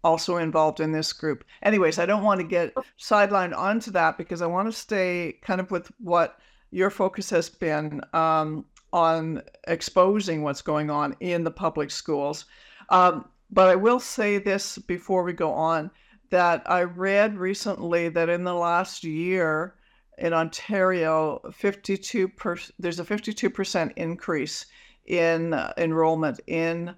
also 0.04 0.38
involved 0.38 0.80
in 0.80 0.92
this 0.92 1.14
group. 1.14 1.44
Anyways, 1.62 2.00
I 2.00 2.06
don't 2.06 2.24
want 2.24 2.40
to 2.42 2.48
get 2.48 2.74
sidelined 3.00 3.58
onto 3.58 3.92
that 3.92 4.18
because 4.18 4.42
I 4.42 4.48
want 4.48 4.68
to 4.68 4.78
stay 4.78 5.40
kind 5.42 5.62
of 5.62 5.72
with 5.72 5.92
what 6.00 6.40
your 6.72 6.90
focus 6.90 7.30
has 7.30 7.50
been 7.50 8.02
um, 8.14 8.66
on 8.92 9.42
exposing 9.68 10.44
what's 10.44 10.62
going 10.62 10.90
on 10.90 11.16
in 11.20 11.44
the 11.44 11.52
public 11.52 11.92
schools. 11.92 12.46
Um, 12.90 13.26
but 13.52 13.70
I 13.70 13.76
will 13.76 14.00
say 14.00 14.40
this 14.40 14.78
before 14.78 15.24
we 15.24 15.34
go 15.34 15.52
on 15.52 15.92
that 16.32 16.64
I 16.66 16.84
read 16.84 17.38
recently 17.38 18.10
that 18.10 18.30
in 18.30 18.44
the 18.44 18.56
last 18.56 19.04
year 19.04 19.76
in 20.18 20.34
Ontario, 20.34 21.40
52 21.52 22.28
per, 22.30 22.58
there's 22.80 23.00
a 23.00 23.06
52% 23.06 23.94
increase 23.96 24.66
in 25.06 25.54
uh, 25.54 25.74
enrollment 25.78 26.40
in 26.48 26.96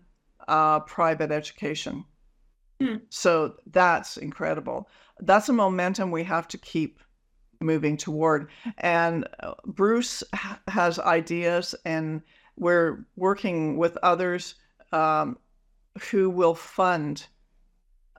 uh, 0.48 0.80
private 0.82 1.32
education. 1.32 2.06
Mm. 2.82 3.02
So 3.10 3.56
that's 3.72 4.18
incredible. 4.18 4.90
That's 5.20 5.50
a 5.50 5.54
momentum 5.54 6.12
we 6.12 6.24
have 6.24 6.48
to 6.50 6.58
keep 6.58 7.00
moving 7.62 7.98
toward. 7.98 8.50
And 8.78 9.28
uh, 9.40 9.54
Bruce 9.66 10.24
has 10.68 11.00
ideas, 11.00 11.76
and 11.86 12.22
we're 12.58 13.06
working 13.16 13.78
with 13.78 13.98
others 14.04 14.56
um, 14.92 15.38
who 16.12 16.30
will 16.30 16.56
fund, 16.56 17.28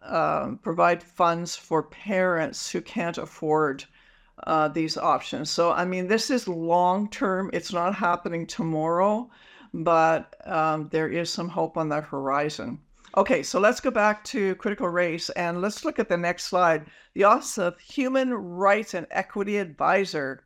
uh, 0.02 0.52
provide 0.62 1.02
funds 1.02 1.54
for 1.56 1.82
parents 1.82 2.70
who 2.70 2.80
can't 2.80 3.18
afford 3.18 3.84
uh, 4.46 4.68
these 4.68 4.96
options. 4.96 5.50
So, 5.50 5.72
I 5.72 5.84
mean, 5.84 6.06
this 6.08 6.30
is 6.30 6.48
long 6.48 7.08
term, 7.10 7.50
it's 7.52 7.72
not 7.72 7.94
happening 7.94 8.46
tomorrow, 8.46 9.30
but 9.72 10.34
um, 10.46 10.88
there 10.90 11.08
is 11.08 11.30
some 11.30 11.48
hope 11.48 11.76
on 11.76 11.88
the 11.88 12.00
horizon. 12.00 12.80
Okay, 13.18 13.42
so 13.42 13.58
let's 13.58 13.80
go 13.80 13.90
back 13.90 14.24
to 14.24 14.54
critical 14.56 14.90
race 14.90 15.30
and 15.30 15.62
let's 15.62 15.86
look 15.86 15.98
at 15.98 16.10
the 16.10 16.18
next 16.18 16.44
slide. 16.44 16.84
The 17.14 17.24
Office 17.24 17.56
of 17.56 17.80
Human 17.80 18.34
Rights 18.34 18.92
and 18.92 19.06
Equity 19.10 19.56
Advisor. 19.56 20.44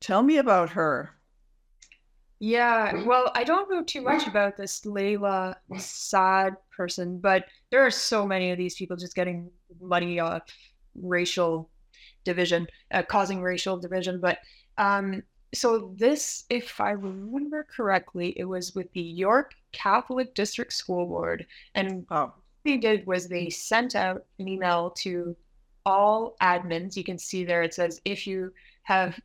Tell 0.00 0.22
me 0.22 0.38
about 0.38 0.70
her. 0.70 1.10
Yeah, 2.38 3.04
well, 3.04 3.30
I 3.34 3.44
don't 3.44 3.70
know 3.70 3.82
too 3.82 4.00
much 4.00 4.26
about 4.26 4.56
this 4.56 4.80
Layla 4.80 5.56
Saad 5.76 6.54
person, 6.74 7.18
but 7.18 7.44
there 7.70 7.84
are 7.84 7.90
so 7.90 8.26
many 8.26 8.50
of 8.50 8.56
these 8.56 8.74
people 8.76 8.96
just 8.96 9.14
getting 9.14 9.50
money 9.78 10.20
off 10.20 10.42
racial 10.94 11.68
division, 12.24 12.66
uh, 12.92 13.02
causing 13.02 13.42
racial 13.42 13.78
division. 13.78 14.20
But 14.20 14.38
um, 14.78 15.22
so 15.54 15.94
this, 15.96 16.44
if 16.50 16.80
I 16.80 16.90
remember 16.90 17.66
correctly, 17.74 18.34
it 18.36 18.44
was 18.44 18.74
with 18.74 18.92
the 18.92 19.00
York 19.00 19.54
Catholic 19.72 20.34
District 20.34 20.72
School 20.72 21.06
Board, 21.06 21.46
and 21.74 22.06
oh. 22.10 22.24
what 22.24 22.34
they 22.64 22.76
did 22.76 23.06
was 23.06 23.28
they 23.28 23.50
sent 23.50 23.94
out 23.94 24.24
an 24.38 24.48
email 24.48 24.90
to 24.98 25.36
all 25.86 26.36
admins. 26.42 26.96
You 26.96 27.04
can 27.04 27.18
see 27.18 27.44
there 27.44 27.62
it 27.62 27.74
says 27.74 28.00
if 28.04 28.26
you 28.26 28.52
have 28.82 29.18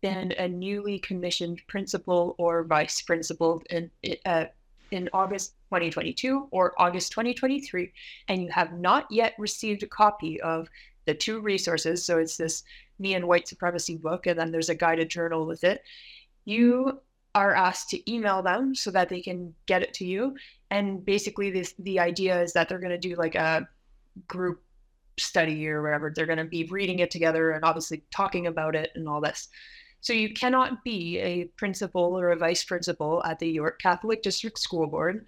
been 0.00 0.32
a 0.38 0.48
newly 0.48 0.98
commissioned 0.98 1.60
principal 1.68 2.34
or 2.38 2.64
vice 2.64 3.00
principal 3.02 3.62
in 3.70 3.90
uh, 4.26 4.46
in 4.90 5.08
August 5.12 5.54
2022 5.70 6.48
or 6.50 6.74
August 6.78 7.12
2023, 7.12 7.92
and 8.28 8.42
you 8.42 8.50
have 8.50 8.74
not 8.74 9.06
yet 9.10 9.34
received 9.38 9.82
a 9.82 9.86
copy 9.86 10.40
of 10.42 10.68
the 11.06 11.14
two 11.14 11.40
resources. 11.40 12.04
So 12.04 12.18
it's 12.18 12.36
this 12.36 12.62
Me 13.02 13.14
and 13.14 13.28
White 13.28 13.48
Supremacy 13.48 13.96
book, 13.96 14.26
and 14.26 14.38
then 14.38 14.50
there's 14.50 14.70
a 14.70 14.74
guided 14.74 15.10
journal 15.10 15.46
with 15.46 15.64
it. 15.64 15.82
You 16.44 17.00
are 17.34 17.54
asked 17.54 17.90
to 17.90 18.12
email 18.12 18.42
them 18.42 18.74
so 18.74 18.90
that 18.90 19.08
they 19.08 19.20
can 19.20 19.54
get 19.66 19.82
it 19.82 19.94
to 19.94 20.04
you. 20.04 20.36
And 20.70 21.04
basically, 21.04 21.50
this 21.50 21.74
the 21.78 21.98
idea 22.00 22.40
is 22.40 22.52
that 22.54 22.68
they're 22.68 22.78
going 22.78 22.98
to 23.00 23.08
do 23.08 23.14
like 23.16 23.34
a 23.34 23.68
group 24.28 24.62
study 25.18 25.68
or 25.68 25.82
whatever. 25.82 26.12
They're 26.14 26.26
going 26.26 26.38
to 26.38 26.44
be 26.44 26.64
reading 26.64 27.00
it 27.00 27.10
together 27.10 27.50
and 27.50 27.64
obviously 27.64 28.02
talking 28.10 28.46
about 28.46 28.74
it 28.74 28.90
and 28.94 29.08
all 29.08 29.20
this. 29.20 29.48
So 30.00 30.12
you 30.12 30.34
cannot 30.34 30.82
be 30.82 31.18
a 31.18 31.44
principal 31.56 32.18
or 32.18 32.30
a 32.30 32.36
vice 32.36 32.64
principal 32.64 33.22
at 33.24 33.38
the 33.38 33.48
York 33.48 33.80
Catholic 33.80 34.22
District 34.22 34.58
School 34.58 34.86
Board 34.86 35.26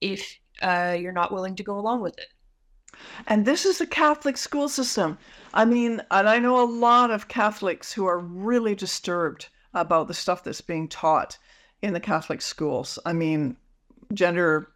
if 0.00 0.38
uh, 0.60 0.96
you're 0.98 1.12
not 1.12 1.32
willing 1.32 1.56
to 1.56 1.62
go 1.62 1.78
along 1.78 2.02
with 2.02 2.18
it. 2.18 2.26
And 3.26 3.44
this 3.44 3.64
is 3.64 3.80
a 3.80 3.86
Catholic 3.86 4.36
school 4.36 4.68
system. 4.68 5.18
I 5.54 5.64
mean, 5.64 6.02
and 6.10 6.28
I 6.28 6.38
know 6.38 6.62
a 6.62 6.64
lot 6.64 7.10
of 7.10 7.28
Catholics 7.28 7.92
who 7.92 8.06
are 8.06 8.18
really 8.18 8.74
disturbed 8.74 9.48
about 9.74 10.08
the 10.08 10.14
stuff 10.14 10.44
that's 10.44 10.60
being 10.60 10.88
taught 10.88 11.38
in 11.82 11.92
the 11.92 12.00
Catholic 12.00 12.42
schools. 12.42 12.98
I 13.04 13.12
mean, 13.12 13.56
gender 14.12 14.70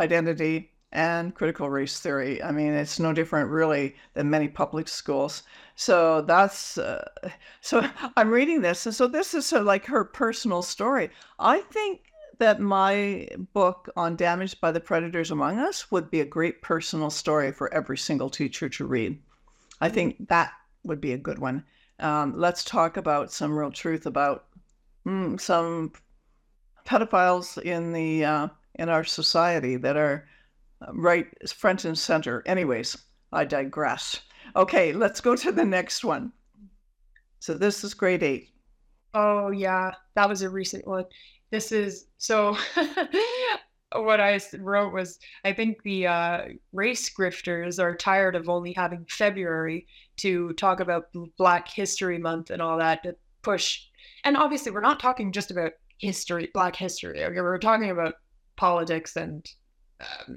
identity 0.00 0.70
and 0.92 1.34
critical 1.34 1.68
race 1.68 2.00
theory. 2.00 2.42
I 2.42 2.52
mean, 2.52 2.72
it's 2.72 2.98
no 2.98 3.12
different 3.12 3.50
really 3.50 3.96
than 4.14 4.30
many 4.30 4.48
public 4.48 4.88
schools. 4.88 5.42
So 5.74 6.22
that's 6.22 6.78
uh, 6.78 7.06
so 7.60 7.88
I'm 8.16 8.30
reading 8.30 8.62
this, 8.62 8.86
and 8.86 8.94
so 8.94 9.06
this 9.06 9.34
is 9.34 9.46
sort 9.46 9.60
of 9.60 9.66
like 9.66 9.86
her 9.86 10.04
personal 10.04 10.62
story. 10.62 11.10
I 11.38 11.60
think 11.60 12.05
that 12.38 12.60
my 12.60 13.28
book 13.52 13.88
on 13.96 14.16
damaged 14.16 14.60
by 14.60 14.72
the 14.72 14.80
predators 14.80 15.30
among 15.30 15.58
us 15.58 15.90
would 15.90 16.10
be 16.10 16.20
a 16.20 16.26
great 16.26 16.62
personal 16.62 17.10
story 17.10 17.52
for 17.52 17.72
every 17.72 17.98
single 17.98 18.30
teacher 18.30 18.68
to 18.68 18.86
read. 18.86 19.18
I 19.80 19.88
think 19.88 20.28
that 20.28 20.52
would 20.84 21.00
be 21.00 21.12
a 21.12 21.18
good 21.18 21.38
one. 21.38 21.64
Um, 21.98 22.34
let's 22.36 22.64
talk 22.64 22.96
about 22.96 23.32
some 23.32 23.56
real 23.56 23.70
truth 23.70 24.06
about 24.06 24.46
mm, 25.06 25.40
some 25.40 25.92
pedophiles 26.86 27.60
in 27.62 27.92
the 27.92 28.24
uh, 28.24 28.48
in 28.76 28.88
our 28.88 29.04
society 29.04 29.76
that 29.76 29.96
are 29.96 30.28
uh, 30.82 30.92
right 30.92 31.26
front 31.50 31.84
and 31.84 31.98
center. 31.98 32.42
Anyways, 32.46 32.96
I 33.32 33.44
digress. 33.44 34.20
Okay, 34.54 34.92
let's 34.92 35.20
go 35.20 35.34
to 35.36 35.52
the 35.52 35.64
next 35.64 36.04
one. 36.04 36.32
So 37.40 37.54
this 37.54 37.84
is 37.84 37.94
grade 37.94 38.22
eight. 38.22 38.50
Oh 39.14 39.50
yeah, 39.50 39.92
that 40.14 40.28
was 40.28 40.42
a 40.42 40.50
recent 40.50 40.86
one. 40.86 41.04
This 41.50 41.72
is 41.72 42.06
so. 42.18 42.56
what 43.94 44.20
I 44.20 44.40
wrote 44.58 44.92
was 44.92 45.18
I 45.44 45.52
think 45.52 45.82
the 45.82 46.06
uh, 46.06 46.40
race 46.72 47.08
grifters 47.14 47.78
are 47.78 47.94
tired 47.94 48.34
of 48.34 48.48
only 48.48 48.72
having 48.72 49.06
February 49.08 49.86
to 50.18 50.52
talk 50.54 50.80
about 50.80 51.06
Black 51.38 51.68
History 51.68 52.18
Month 52.18 52.50
and 52.50 52.60
all 52.60 52.78
that 52.78 53.02
to 53.04 53.16
push. 53.42 53.86
And 54.24 54.36
obviously, 54.36 54.72
we're 54.72 54.80
not 54.80 55.00
talking 55.00 55.32
just 55.32 55.50
about 55.50 55.72
history, 55.98 56.50
Black 56.52 56.76
history. 56.76 57.24
Okay? 57.24 57.40
We're 57.40 57.58
talking 57.58 57.90
about 57.90 58.14
politics 58.56 59.16
and 59.16 59.46
um, 60.00 60.36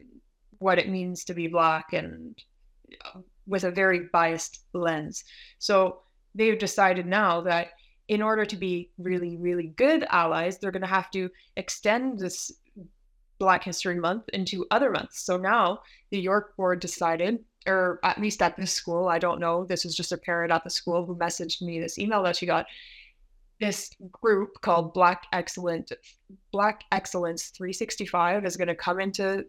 what 0.60 0.80
it 0.80 0.90
means 0.90 1.24
to 1.26 1.34
be 1.34 1.48
Black 1.48 1.94
and 1.94 2.38
uh, 3.06 3.20
with 3.48 3.64
a 3.64 3.72
very 3.72 4.08
biased 4.14 4.66
lens. 4.74 5.24
So 5.58 6.02
they've 6.36 6.60
decided 6.60 7.06
now 7.06 7.42
that 7.42 7.70
in 8.10 8.24
order 8.24 8.44
to 8.44 8.56
be 8.58 8.90
really, 8.98 9.38
really 9.38 9.68
good 9.78 10.04
allies, 10.10 10.58
they're 10.58 10.72
going 10.72 10.82
to 10.82 10.88
have 10.88 11.12
to 11.12 11.30
extend 11.56 12.20
this 12.20 12.52
Black 13.38 13.64
History 13.64 14.00
Month 14.00 14.28
into 14.34 14.66
other 14.72 14.92
months. 14.92 15.22
So 15.22 15.38
now 15.38 15.82
the 16.10 16.20
York 16.20 16.58
board 16.58 16.80
decided, 16.80 17.40
or 17.68 18.00
at 18.04 18.20
least 18.20 18.42
at 18.42 18.58
this 18.58 18.74
school, 18.74 19.08
I 19.08 19.20
don't 19.20 19.40
know, 19.40 19.64
this 19.64 19.86
is 19.86 19.96
just 19.96 20.12
a 20.12 20.18
parent 20.18 20.52
at 20.52 20.64
the 20.64 20.72
school 20.72 21.06
who 21.06 21.16
messaged 21.16 21.62
me 21.62 21.80
this 21.80 22.00
email 22.00 22.24
that 22.24 22.36
she 22.36 22.48
got. 22.48 22.66
This 23.62 23.92
group 24.12 24.60
called 24.62 24.94
Black 24.94 25.28
Excellent 25.32 25.92
Black 26.52 26.86
Excellence 26.92 27.50
365 27.50 28.44
is 28.46 28.58
going 28.58 28.70
to 28.70 28.76
come 28.76 29.00
into 29.00 29.46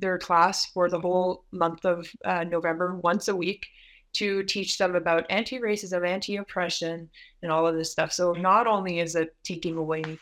their 0.00 0.18
class 0.18 0.66
for 0.66 0.90
the 0.90 1.00
whole 1.00 1.44
month 1.52 1.84
of 1.84 2.10
uh, 2.24 2.44
November 2.44 2.96
once 2.96 3.28
a 3.28 3.36
week 3.36 3.66
to 4.14 4.42
teach 4.44 4.78
them 4.78 4.94
about 4.94 5.26
anti-racism, 5.30 6.06
anti-oppression, 6.06 7.08
and 7.42 7.52
all 7.52 7.66
of 7.66 7.74
this 7.74 7.92
stuff. 7.92 8.12
So 8.12 8.32
not 8.32 8.66
only 8.66 9.00
is 9.00 9.14
it 9.14 9.34
taking 9.42 9.76
away 9.76 10.18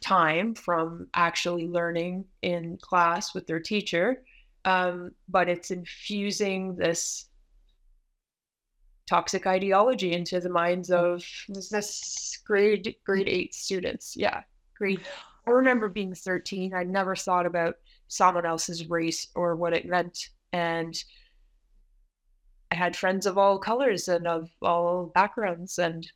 time 0.00 0.54
from 0.54 1.08
actually 1.14 1.66
learning 1.66 2.24
in 2.42 2.78
class 2.78 3.34
with 3.34 3.46
their 3.46 3.60
teacher, 3.60 4.22
um, 4.64 5.12
but 5.28 5.48
it's 5.48 5.70
infusing 5.70 6.76
this 6.76 7.26
toxic 9.06 9.46
ideology 9.46 10.12
into 10.12 10.40
the 10.40 10.48
minds 10.48 10.90
of 10.90 11.22
this 11.70 12.38
grade 12.46 12.96
grade 13.04 13.28
eight 13.28 13.54
students. 13.54 14.14
Yeah, 14.16 14.42
grade. 14.76 15.00
I 15.46 15.50
remember 15.50 15.88
being 15.88 16.14
13. 16.14 16.72
I 16.74 16.84
never 16.84 17.14
thought 17.14 17.44
about 17.44 17.76
someone 18.08 18.46
else's 18.46 18.88
race 18.88 19.28
or 19.34 19.56
what 19.56 19.74
it 19.74 19.86
meant, 19.86 20.30
and 20.52 20.94
I 22.74 22.76
had 22.76 22.96
friends 22.96 23.24
of 23.24 23.38
all 23.38 23.58
colors 23.58 24.08
and 24.08 24.26
of 24.26 24.50
all 24.60 25.06
backgrounds, 25.14 25.78
and 25.78 26.10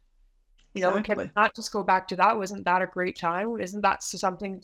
you 0.74 0.82
know, 0.82 0.90
exactly. 0.96 1.26
can 1.26 1.32
not 1.36 1.54
just 1.54 1.72
go 1.72 1.84
back 1.84 2.08
to 2.08 2.16
that. 2.16 2.36
Wasn't 2.36 2.64
that 2.64 2.82
a 2.82 2.86
great 2.86 3.16
time? 3.16 3.60
Isn't 3.60 3.82
that 3.82 4.02
something 4.02 4.60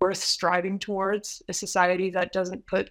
worth 0.00 0.18
striving 0.18 0.78
towards? 0.78 1.40
A 1.48 1.52
society 1.52 2.10
that 2.10 2.32
doesn't 2.32 2.66
put 2.66 2.90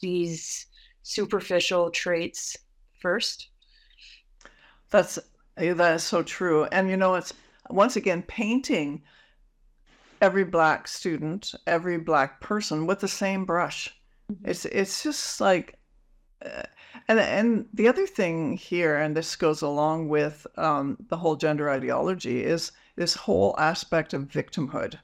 these 0.00 0.66
superficial 1.04 1.90
traits 1.90 2.56
first. 3.00 3.50
That's 4.90 5.18
eh, 5.58 5.74
that 5.74 5.94
is 5.94 6.02
so 6.02 6.24
true, 6.24 6.64
and 6.64 6.90
you 6.90 6.96
know, 6.96 7.14
it's 7.14 7.34
once 7.70 7.94
again 7.94 8.22
painting 8.22 9.02
every 10.20 10.44
black 10.44 10.88
student, 10.88 11.54
every 11.68 11.98
black 11.98 12.40
person 12.40 12.84
with 12.84 12.98
the 12.98 13.08
same 13.08 13.44
brush. 13.44 13.94
Mm-hmm. 14.32 14.50
It's 14.50 14.64
it's 14.64 15.04
just 15.04 15.40
like 15.40 15.75
and 17.08 17.20
and 17.20 17.66
the 17.74 17.88
other 17.88 18.06
thing 18.06 18.56
here, 18.56 18.96
and 18.96 19.16
this 19.16 19.36
goes 19.36 19.62
along 19.62 20.08
with 20.08 20.46
um, 20.56 20.96
the 21.08 21.16
whole 21.16 21.36
gender 21.36 21.70
ideology, 21.70 22.42
is 22.44 22.72
this 22.96 23.14
whole 23.14 23.54
aspect 23.58 24.14
of 24.14 24.22
victimhood. 24.22 24.98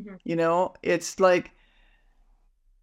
Mm-hmm. 0.00 0.14
You 0.24 0.36
know, 0.36 0.74
it's 0.82 1.20
like, 1.20 1.50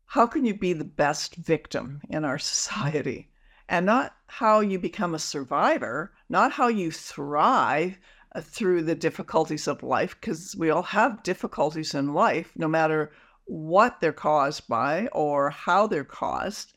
how 0.06 0.28
can 0.28 0.46
you 0.46 0.54
be 0.54 0.74
the 0.74 0.84
best 0.84 1.36
victim 1.36 2.02
in 2.10 2.26
our 2.26 2.40
society? 2.40 3.30
And 3.68 3.86
not 3.86 4.16
how 4.28 4.62
you 4.62 4.80
become 4.80 5.14
a 5.14 5.20
survivor, 5.20 6.12
not 6.30 6.52
how 6.52 6.68
you 6.70 6.92
thrive 6.92 8.00
uh, 8.36 8.42
through 8.42 8.84
the 8.84 8.96
difficulties 8.96 9.68
of 9.68 9.84
life, 9.84 10.16
because 10.20 10.56
we 10.56 10.70
all 10.72 10.84
have 10.84 11.24
difficulties 11.24 11.94
in 11.94 12.14
life, 12.14 12.52
no 12.56 12.68
matter 12.68 13.12
what 13.46 14.00
they're 14.00 14.14
caused 14.14 14.68
by 14.68 15.08
or 15.12 15.50
how 15.50 15.88
they're 15.88 16.04
caused. 16.04 16.74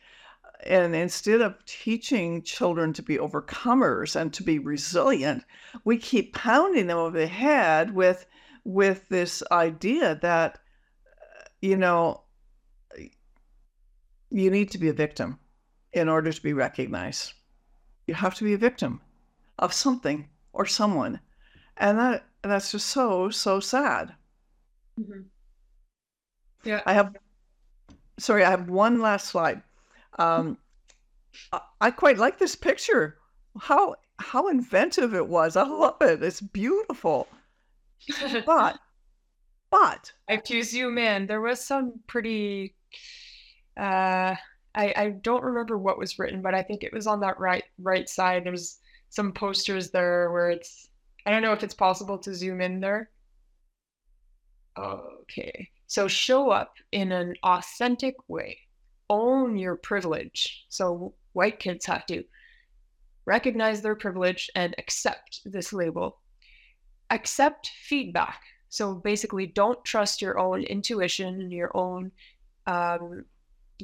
And 0.64 0.94
instead 0.94 1.40
of 1.40 1.64
teaching 1.66 2.42
children 2.42 2.92
to 2.92 3.02
be 3.02 3.16
overcomers 3.16 4.14
and 4.14 4.32
to 4.34 4.42
be 4.42 4.58
resilient, 4.58 5.44
we 5.84 5.98
keep 5.98 6.34
pounding 6.34 6.86
them 6.86 6.98
over 6.98 7.18
the 7.18 7.26
head 7.26 7.94
with 7.94 8.26
with 8.64 9.08
this 9.08 9.42
idea 9.50 10.18
that 10.22 10.58
you 11.60 11.76
know 11.76 12.22
you 14.30 14.50
need 14.50 14.70
to 14.70 14.78
be 14.78 14.88
a 14.88 14.92
victim 14.92 15.38
in 15.92 16.08
order 16.08 16.32
to 16.32 16.42
be 16.42 16.52
recognized. 16.52 17.32
You 18.06 18.14
have 18.14 18.34
to 18.36 18.44
be 18.44 18.54
a 18.54 18.58
victim 18.58 19.00
of 19.58 19.72
something 19.72 20.28
or 20.52 20.66
someone. 20.66 21.20
And 21.76 21.98
that 21.98 22.24
that's 22.42 22.72
just 22.72 22.88
so 22.88 23.30
so 23.30 23.60
sad. 23.60 24.14
Mm-hmm. 25.00 25.22
Yeah. 26.64 26.82
I 26.86 26.92
have, 26.92 27.16
sorry, 28.18 28.44
I 28.44 28.50
have 28.50 28.68
one 28.68 29.00
last 29.00 29.28
slide. 29.28 29.62
Um, 30.18 30.58
I 31.80 31.90
quite 31.90 32.18
like 32.18 32.38
this 32.38 32.56
picture. 32.56 33.18
How 33.58 33.96
how 34.18 34.48
inventive 34.48 35.14
it 35.14 35.26
was. 35.26 35.56
I 35.56 35.64
love 35.64 35.96
it. 36.00 36.22
It's 36.22 36.40
beautiful. 36.40 37.28
But 38.46 38.78
but 39.70 40.12
if 40.28 40.50
you 40.50 40.62
zoom 40.62 40.98
in, 40.98 41.26
there 41.26 41.40
was 41.40 41.60
some 41.60 42.00
pretty 42.06 42.74
uh 43.76 44.34
I, 44.74 44.94
I 44.96 45.10
don't 45.22 45.44
remember 45.44 45.76
what 45.78 45.98
was 45.98 46.18
written, 46.18 46.40
but 46.42 46.54
I 46.54 46.62
think 46.62 46.82
it 46.82 46.92
was 46.92 47.06
on 47.06 47.20
that 47.20 47.38
right 47.38 47.64
right 47.78 48.08
side. 48.08 48.44
There's 48.44 48.78
some 49.10 49.32
posters 49.32 49.90
there 49.90 50.30
where 50.32 50.50
it's 50.50 50.88
I 51.26 51.30
don't 51.30 51.42
know 51.42 51.52
if 51.52 51.62
it's 51.62 51.74
possible 51.74 52.18
to 52.18 52.34
zoom 52.34 52.60
in 52.60 52.80
there. 52.80 53.10
Okay. 54.76 55.70
So 55.86 56.08
show 56.08 56.50
up 56.50 56.74
in 56.90 57.12
an 57.12 57.34
authentic 57.42 58.16
way. 58.28 58.58
Own 59.10 59.56
your 59.56 59.76
privilege. 59.76 60.64
So 60.68 61.14
white 61.32 61.58
kids 61.58 61.86
have 61.86 62.06
to 62.06 62.24
recognize 63.24 63.82
their 63.82 63.94
privilege 63.94 64.50
and 64.54 64.74
accept 64.78 65.40
this 65.44 65.72
label. 65.72 66.18
Accept 67.10 67.70
feedback. 67.84 68.40
So 68.68 68.94
basically, 68.94 69.46
don't 69.46 69.84
trust 69.84 70.22
your 70.22 70.38
own 70.38 70.62
intuition, 70.62 71.40
and 71.40 71.52
your 71.52 71.70
own 71.76 72.10
um, 72.66 73.24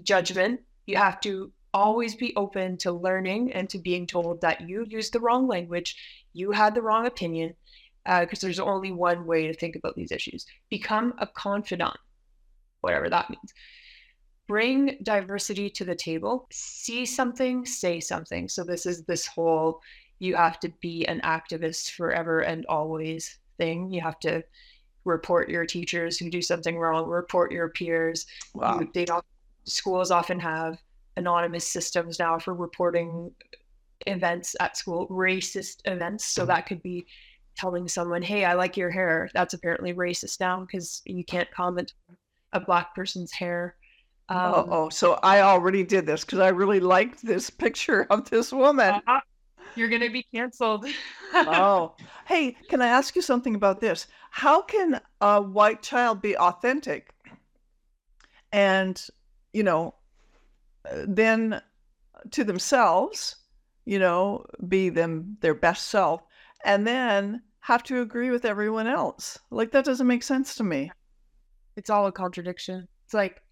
judgment. 0.03 0.61
You 0.87 0.97
have 0.97 1.21
to 1.21 1.53
always 1.75 2.15
be 2.15 2.35
open 2.37 2.79
to 2.79 2.93
learning 2.93 3.53
and 3.53 3.69
to 3.69 3.79
being 3.79 4.07
told 4.07 4.41
that 4.41 4.63
you 4.63 4.87
used 4.89 5.13
the 5.13 5.21
wrong 5.21 5.47
language, 5.47 5.97
you 6.33 6.51
had 6.53 6.75
the 6.75 6.81
wrong 6.83 7.07
opinion, 7.07 7.55
because 8.05 8.43
uh, 8.43 8.47
there's 8.47 8.59
only 8.59 8.91
one 8.91 9.27
way 9.27 9.47
to 9.47 9.53
think 9.53 9.77
about 9.77 9.95
these 9.95 10.11
issues. 10.11 10.47
Become 10.71 11.13
a 11.19 11.27
confidant, 11.27 11.97
whatever 12.81 13.11
that 13.11 13.29
means. 13.29 13.53
Bring 14.49 14.99
diversity 15.03 15.71
to 15.71 15.85
the 15.85 15.95
table. 15.95 16.49
See 16.51 17.07
something, 17.07 17.65
say 17.67 18.01
something. 18.01 18.49
So, 18.49 18.65
this 18.65 18.87
is 18.87 19.05
this 19.05 19.27
whole 19.27 19.81
you 20.19 20.35
have 20.35 20.59
to 20.61 20.69
be 20.81 21.07
an 21.07 21.21
activist 21.21 21.93
forever 21.93 22.41
and 22.41 22.67
always 22.67 23.39
thing. 23.57 23.93
You 23.93 24.01
have 24.01 24.19
to 24.21 24.43
report 25.05 25.49
your 25.49 25.65
teachers 25.65 26.19
who 26.19 26.31
do 26.31 26.43
something 26.43 26.77
wrong, 26.77 27.09
report 27.09 27.53
your 27.53 27.69
peers. 27.69 28.27
Wow. 28.55 28.81
You, 28.81 28.91
they 28.93 29.05
don't, 29.05 29.25
schools 29.65 30.11
often 30.11 30.41
have 30.41 30.79
anonymous 31.17 31.67
systems 31.67 32.19
now 32.19 32.39
for 32.39 32.55
reporting 32.55 33.31
events 34.07 34.57
at 34.61 34.77
school, 34.77 35.07
racist 35.09 35.79
events. 35.85 36.27
So 36.27 36.43
mm-hmm. 36.43 36.49
that 36.49 36.67
could 36.67 36.83
be 36.83 37.07
telling 37.57 37.89
someone, 37.89 38.23
"Hey, 38.23 38.45
I 38.45 38.55
like 38.55 38.77
your 38.77 38.91
hair." 38.91 39.29
That's 39.35 39.55
apparently 39.55 39.93
racist 39.93 40.41
now 40.41 40.61
because 40.61 41.03
you 41.05 41.25
can't 41.25 41.51
comment 41.51 41.95
a 42.53 42.61
black 42.61 42.95
person's 42.95 43.33
hair. 43.33 43.75
Um, 44.31 44.67
oh, 44.71 44.89
so 44.91 45.19
I 45.23 45.41
already 45.41 45.83
did 45.83 46.05
this 46.05 46.25
because 46.25 46.39
I 46.39 46.49
really 46.49 46.81
liked 46.81 47.25
this 47.25 47.49
picture 47.49 48.07
of 48.11 48.29
this 48.29 48.53
woman. 48.53 49.01
Uh, 49.07 49.21
you're 49.75 49.89
gonna 49.89 50.11
be 50.11 50.27
canceled. 50.35 50.87
oh, 51.35 51.95
hey, 52.27 52.57
can 52.69 52.83
I 52.83 52.89
ask 52.89 53.17
you 53.17 53.23
something 53.23 53.55
about 53.55 53.81
this? 53.81 54.07
How 54.31 54.61
can 54.61 55.01
a 55.21 55.41
white 55.41 55.83
child 55.83 56.21
be 56.21 56.37
authentic 56.37 57.15
and, 58.53 59.03
you 59.53 59.63
know, 59.63 59.95
then 61.07 61.63
to 62.31 62.45
themselves, 62.45 63.37
you 63.85 63.99
know, 63.99 64.45
be 64.69 64.89
them 64.91 65.37
their 65.41 65.55
best 65.55 65.87
self, 65.87 66.23
and 66.65 66.87
then 66.87 67.43
have 67.61 67.83
to 67.85 68.01
agree 68.01 68.31
with 68.31 68.45
everyone 68.45 68.87
else. 68.87 69.39
Like 69.51 69.73
that 69.73 69.85
doesn't 69.85 70.07
make 70.07 70.23
sense 70.23 70.55
to 70.57 70.65
me. 70.65 70.91
It's 71.77 71.91
all 71.91 72.07
a 72.07 72.13
contradiction. 72.13 72.89
It's 73.05 73.15
like 73.15 73.43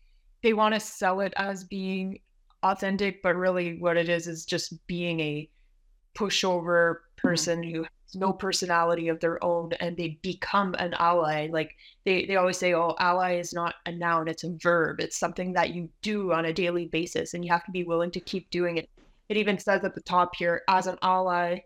they 0.46 0.52
want 0.52 0.72
to 0.72 0.78
sell 0.78 1.18
it 1.18 1.32
as 1.37 1.64
being 1.64 2.20
authentic, 2.62 3.20
but 3.20 3.35
really 3.35 3.80
what 3.80 3.96
it 3.96 4.09
is 4.09 4.28
is 4.28 4.46
just 4.46 4.87
being 4.87 5.18
a 5.18 5.50
pushover 6.16 6.94
mm-hmm. 6.94 7.26
person 7.26 7.62
mm-hmm. 7.62 7.74
who 7.74 7.82
has 7.82 8.14
no 8.14 8.32
personality 8.32 9.09
of 9.09 9.18
their 9.18 9.42
own 9.42 9.72
and 9.80 9.96
they 9.96 10.20
become 10.22 10.76
an 10.78 10.94
ally. 11.00 11.48
Like 11.50 11.74
they, 12.04 12.26
they 12.26 12.37
always 12.37 12.59
say, 12.59 12.74
oh, 12.74 12.94
ally 13.00 13.38
is 13.38 13.52
not 13.52 13.74
a 13.87 13.90
noun, 13.90 14.28
it's 14.28 14.44
a 14.44 14.56
verb. 14.62 15.00
It's 15.00 15.18
something 15.18 15.52
that 15.54 15.74
you 15.74 15.88
do 16.00 16.32
on 16.32 16.44
a 16.44 16.52
daily 16.52 16.87
basis 16.87 17.35
and 17.35 17.44
you 17.44 17.50
have 17.50 17.64
to 17.64 17.72
be 17.72 17.82
willing 17.82 18.12
to 18.12 18.20
keep 18.20 18.48
doing 18.50 18.76
it. 18.76 18.88
It 19.28 19.38
even 19.38 19.59
says 19.59 19.82
at 19.82 19.96
the 19.96 20.00
top 20.02 20.37
here, 20.37 20.62
as 20.68 20.87
an 20.87 20.98
ally, 21.02 21.59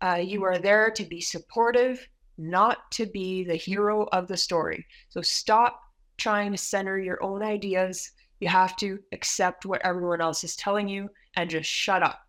uh, 0.00 0.20
you 0.20 0.42
are 0.42 0.58
there 0.58 0.90
to 0.90 1.04
be 1.04 1.20
supportive, 1.20 2.04
not 2.38 2.90
to 2.90 3.06
be 3.06 3.44
the 3.44 3.54
hero 3.54 4.08
of 4.10 4.26
the 4.26 4.36
story. 4.36 4.84
So 5.10 5.22
stop 5.22 5.80
trying 6.16 6.50
to 6.52 6.58
center 6.58 6.98
your 6.98 7.22
own 7.22 7.42
ideas. 7.42 8.10
You 8.40 8.48
have 8.48 8.76
to 8.76 8.98
accept 9.12 9.66
what 9.66 9.84
everyone 9.84 10.20
else 10.20 10.44
is 10.44 10.56
telling 10.56 10.88
you 10.88 11.10
and 11.36 11.50
just 11.50 11.68
shut 11.68 12.02
up. 12.02 12.20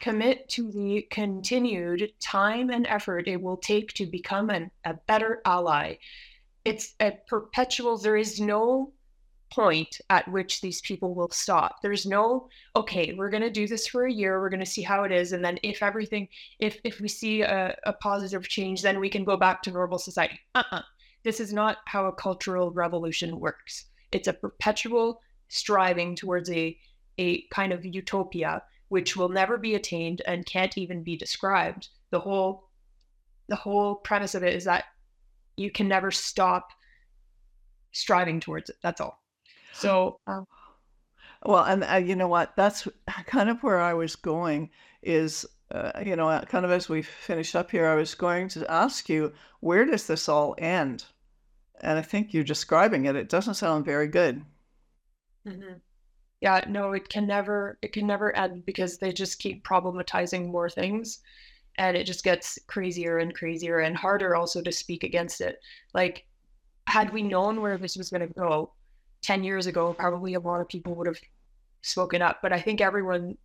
Commit 0.00 0.48
to 0.50 0.70
the 0.72 1.06
continued 1.10 2.12
time 2.20 2.70
and 2.70 2.86
effort 2.86 3.28
it 3.28 3.40
will 3.40 3.56
take 3.56 3.92
to 3.94 4.06
become 4.06 4.50
an, 4.50 4.70
a 4.84 4.94
better 5.06 5.40
ally. 5.44 5.96
It's 6.64 6.94
a 7.00 7.12
perpetual, 7.28 7.98
there 7.98 8.16
is 8.16 8.40
no 8.40 8.92
point 9.52 10.00
at 10.10 10.26
which 10.28 10.60
these 10.60 10.80
people 10.80 11.14
will 11.14 11.30
stop. 11.30 11.82
There's 11.82 12.06
no, 12.06 12.48
okay, 12.74 13.12
we're 13.12 13.30
going 13.30 13.42
to 13.42 13.50
do 13.50 13.66
this 13.66 13.86
for 13.86 14.06
a 14.06 14.12
year. 14.12 14.40
We're 14.40 14.48
going 14.48 14.60
to 14.60 14.66
see 14.66 14.82
how 14.82 15.04
it 15.04 15.12
is. 15.12 15.32
And 15.32 15.44
then 15.44 15.58
if 15.62 15.82
everything, 15.82 16.28
if, 16.58 16.78
if 16.84 17.00
we 17.00 17.08
see 17.08 17.42
a, 17.42 17.76
a 17.84 17.92
positive 17.92 18.48
change, 18.48 18.82
then 18.82 18.98
we 18.98 19.10
can 19.10 19.24
go 19.24 19.36
back 19.36 19.62
to 19.62 19.70
normal 19.70 19.98
society. 19.98 20.40
Uh-uh. 20.54 20.82
This 21.22 21.38
is 21.38 21.52
not 21.52 21.78
how 21.84 22.06
a 22.06 22.12
cultural 22.12 22.70
revolution 22.70 23.38
works. 23.38 23.86
It's 24.10 24.28
a 24.28 24.32
perpetual 24.32 25.20
striving 25.52 26.16
towards 26.16 26.50
a, 26.50 26.76
a 27.18 27.42
kind 27.48 27.72
of 27.72 27.84
utopia, 27.84 28.62
which 28.88 29.16
will 29.16 29.28
never 29.28 29.58
be 29.58 29.74
attained 29.74 30.22
and 30.26 30.46
can't 30.46 30.78
even 30.78 31.02
be 31.02 31.14
described. 31.16 31.88
The 32.10 32.20
whole, 32.20 32.68
the 33.48 33.56
whole 33.56 33.96
premise 33.96 34.34
of 34.34 34.42
it 34.42 34.54
is 34.54 34.64
that 34.64 34.84
you 35.56 35.70
can 35.70 35.88
never 35.88 36.10
stop 36.10 36.70
striving 37.92 38.40
towards 38.40 38.70
it. 38.70 38.76
That's 38.82 39.00
all. 39.00 39.22
So, 39.74 40.20
um, 40.26 40.46
well, 41.44 41.64
and 41.64 41.84
uh, 41.84 41.96
you 41.96 42.16
know 42.16 42.28
what? 42.28 42.56
That's 42.56 42.88
kind 43.26 43.50
of 43.50 43.62
where 43.62 43.80
I 43.80 43.92
was 43.92 44.16
going. 44.16 44.70
Is 45.02 45.44
uh, 45.70 45.92
you 46.04 46.16
know, 46.16 46.28
uh, 46.28 46.44
kind 46.44 46.64
of 46.64 46.70
as 46.70 46.88
we 46.88 47.02
finish 47.02 47.54
up 47.54 47.70
here, 47.70 47.86
I 47.86 47.94
was 47.94 48.14
going 48.14 48.48
to 48.48 48.70
ask 48.70 49.08
you, 49.08 49.32
where 49.60 49.84
does 49.84 50.06
this 50.06 50.28
all 50.28 50.54
end? 50.56 51.04
And 51.80 51.98
I 51.98 52.02
think 52.02 52.32
you're 52.32 52.44
describing 52.44 53.04
it. 53.04 53.16
It 53.16 53.28
doesn't 53.28 53.54
sound 53.54 53.84
very 53.84 54.06
good. 54.06 54.44
Mm-hmm. 55.46 55.74
Yeah, 56.40 56.64
no, 56.68 56.92
it 56.92 57.08
can 57.08 57.26
never, 57.26 57.78
it 57.82 57.92
can 57.92 58.06
never 58.06 58.34
end 58.36 58.66
because 58.66 58.98
they 58.98 59.12
just 59.12 59.38
keep 59.38 59.64
problematizing 59.64 60.50
more 60.50 60.68
things, 60.68 61.20
and 61.78 61.96
it 61.96 62.04
just 62.04 62.24
gets 62.24 62.58
crazier 62.66 63.18
and 63.18 63.34
crazier 63.34 63.80
and 63.80 63.96
harder 63.96 64.34
also 64.34 64.60
to 64.62 64.72
speak 64.72 65.04
against 65.04 65.40
it. 65.40 65.58
Like, 65.94 66.26
had 66.86 67.12
we 67.12 67.22
known 67.22 67.60
where 67.60 67.78
this 67.78 67.96
was 67.96 68.10
going 68.10 68.26
to 68.26 68.34
go, 68.34 68.72
10 69.22 69.44
years 69.44 69.66
ago, 69.66 69.94
probably 69.94 70.34
a 70.34 70.40
lot 70.40 70.60
of 70.60 70.68
people 70.68 70.94
would 70.96 71.06
have 71.06 71.20
spoken 71.82 72.22
up. 72.22 72.40
But 72.42 72.52
I 72.52 72.60
think 72.60 72.80
everyone 72.80 73.36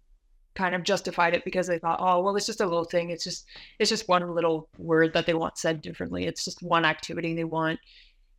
kind 0.56 0.74
of 0.74 0.84
justified 0.84 1.36
it 1.36 1.46
because 1.46 1.68
they 1.68 1.78
thought, 1.78 2.00
oh, 2.02 2.22
well, 2.22 2.36
it's 2.36 2.48
just 2.48 2.62
a 2.62 2.66
little 2.66 2.84
thing. 2.84 3.12
It's 3.12 3.24
just 3.24 3.46
it's 3.80 3.90
just 3.90 4.10
one 4.10 4.34
little 4.34 4.70
word 4.78 5.14
that 5.14 5.28
they 5.28 5.36
want 5.36 5.58
said 5.58 5.82
differently. 5.82 6.26
It's 6.26 6.44
just 6.44 6.64
one 6.64 6.84
activity 6.84 7.36
they 7.36 7.44
want 7.44 7.80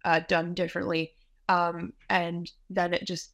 uh, 0.05 0.21
done 0.29 0.53
differently. 0.55 1.13
Um, 1.49 1.93
and 2.11 2.51
then 2.71 2.93
it 2.93 3.07
just 3.07 3.33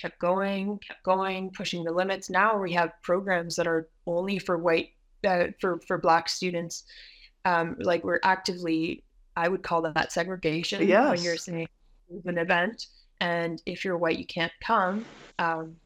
kept 0.00 0.18
going, 0.18 0.78
kept 0.78 1.02
going, 1.02 1.50
pushing 1.50 1.84
the 1.84 1.92
limits. 1.92 2.30
Now 2.30 2.58
we 2.58 2.72
have 2.72 2.92
programs 3.02 3.56
that 3.56 3.66
are 3.66 3.88
only 4.06 4.38
for 4.38 4.58
white, 4.58 4.90
uh, 5.24 5.48
for 5.60 5.80
for 5.80 5.98
black 5.98 6.28
students. 6.28 6.84
Um, 7.44 7.76
like 7.78 8.04
we're 8.04 8.20
actively, 8.22 9.02
I 9.36 9.48
would 9.48 9.62
call 9.62 9.82
that 9.82 10.12
segregation. 10.12 10.86
Yes. 10.86 11.10
When 11.10 11.22
you're 11.24 11.36
saying 11.36 11.68
an 12.24 12.38
event, 12.38 12.86
and 13.20 13.62
if 13.66 13.84
you're 13.84 13.96
white, 13.96 14.18
you 14.18 14.26
can't 14.26 14.52
come. 14.62 15.04
Um, 15.38 15.76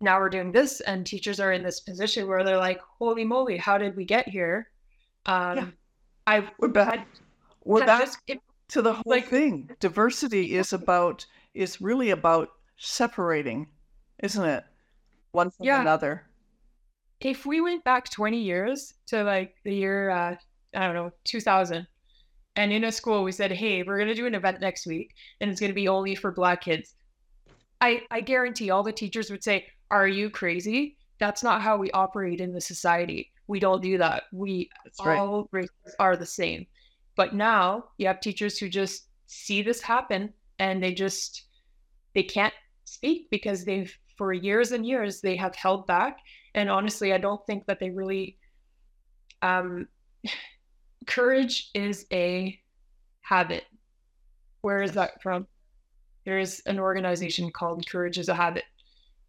now 0.00 0.20
we're 0.20 0.28
doing 0.28 0.52
this, 0.52 0.80
and 0.80 1.06
teachers 1.06 1.40
are 1.40 1.52
in 1.52 1.62
this 1.62 1.80
position 1.80 2.28
where 2.28 2.44
they're 2.44 2.58
like, 2.58 2.80
"Holy 2.98 3.24
moly, 3.24 3.56
how 3.56 3.78
did 3.78 3.96
we 3.96 4.04
get 4.04 4.28
here?" 4.28 4.70
Um, 5.26 5.56
yeah. 5.56 5.66
I 6.26 6.48
we're 6.58 6.68
back. 6.68 7.06
We're 7.64 7.86
back 7.86 8.00
just, 8.00 8.18
it, 8.26 8.40
to 8.68 8.82
the 8.82 8.92
whole 8.92 9.02
like, 9.06 9.28
thing. 9.28 9.70
Diversity 9.80 10.54
is 10.56 10.72
about 10.72 11.26
is 11.54 11.80
really 11.80 12.10
about 12.10 12.48
separating, 12.76 13.68
isn't 14.22 14.44
it? 14.44 14.64
One 15.32 15.50
from 15.50 15.66
yeah. 15.66 15.80
another. 15.80 16.26
If 17.20 17.46
we 17.46 17.60
went 17.60 17.84
back 17.84 18.10
20 18.10 18.38
years 18.38 18.94
to 19.06 19.22
like 19.24 19.54
the 19.64 19.74
year 19.74 20.10
uh, 20.10 20.36
I 20.74 20.86
don't 20.86 20.94
know, 20.94 21.12
2000, 21.24 21.86
and 22.56 22.72
in 22.72 22.84
a 22.84 22.92
school 22.92 23.24
we 23.24 23.32
said, 23.32 23.52
"Hey, 23.52 23.82
we're 23.82 23.96
going 23.96 24.08
to 24.08 24.14
do 24.14 24.26
an 24.26 24.34
event 24.34 24.60
next 24.60 24.86
week 24.86 25.14
and 25.40 25.50
it's 25.50 25.60
going 25.60 25.70
to 25.70 25.74
be 25.74 25.88
only 25.88 26.14
for 26.14 26.32
black 26.32 26.62
kids." 26.62 26.94
I 27.80 28.02
I 28.10 28.20
guarantee 28.20 28.70
all 28.70 28.82
the 28.82 28.92
teachers 28.92 29.30
would 29.30 29.42
say, 29.42 29.66
"Are 29.90 30.08
you 30.08 30.30
crazy? 30.30 30.96
That's 31.18 31.42
not 31.42 31.62
how 31.62 31.76
we 31.76 31.90
operate 31.92 32.40
in 32.40 32.52
the 32.52 32.60
society. 32.60 33.30
We 33.46 33.60
don't 33.60 33.82
do 33.82 33.98
that. 33.98 34.24
We 34.32 34.70
That's 34.84 35.00
all 35.00 35.48
right. 35.52 35.62
races 35.62 35.96
are 35.98 36.16
the 36.16 36.26
same." 36.26 36.66
But 37.16 37.34
now 37.34 37.84
you 37.98 38.08
have 38.08 38.20
teachers 38.20 38.58
who 38.58 38.68
just 38.68 39.08
see 39.26 39.62
this 39.62 39.80
happen 39.80 40.32
and 40.58 40.82
they 40.82 40.94
just 40.94 41.44
they 42.14 42.22
can't 42.22 42.54
speak 42.84 43.28
because 43.30 43.64
they've 43.64 43.96
for 44.16 44.32
years 44.32 44.72
and 44.72 44.86
years 44.86 45.20
they 45.20 45.36
have 45.36 45.54
held 45.56 45.86
back. 45.86 46.18
And 46.54 46.70
honestly 46.70 47.12
i 47.12 47.18
don't 47.18 47.44
think 47.46 47.66
that 47.66 47.80
they 47.80 47.90
really 47.90 48.38
um 49.42 49.88
courage 51.06 51.70
is 51.74 52.06
a 52.12 52.58
habit. 53.20 53.64
Where 54.62 54.82
is 54.82 54.92
that 54.92 55.22
from? 55.22 55.46
There's 56.24 56.60
an 56.60 56.78
organization 56.78 57.50
called 57.50 57.86
courage 57.88 58.18
is 58.18 58.28
a 58.28 58.34
habit. 58.34 58.64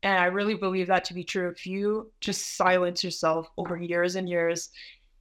And 0.03 0.19
i 0.19 0.25
really 0.25 0.55
believe 0.55 0.87
that 0.87 1.05
to 1.05 1.13
be 1.13 1.23
true. 1.23 1.49
If 1.49 1.65
you 1.65 2.11
just 2.21 2.55
silence 2.57 3.03
yourself 3.03 3.47
over 3.57 3.77
years 3.77 4.15
and 4.15 4.29
years 4.29 4.69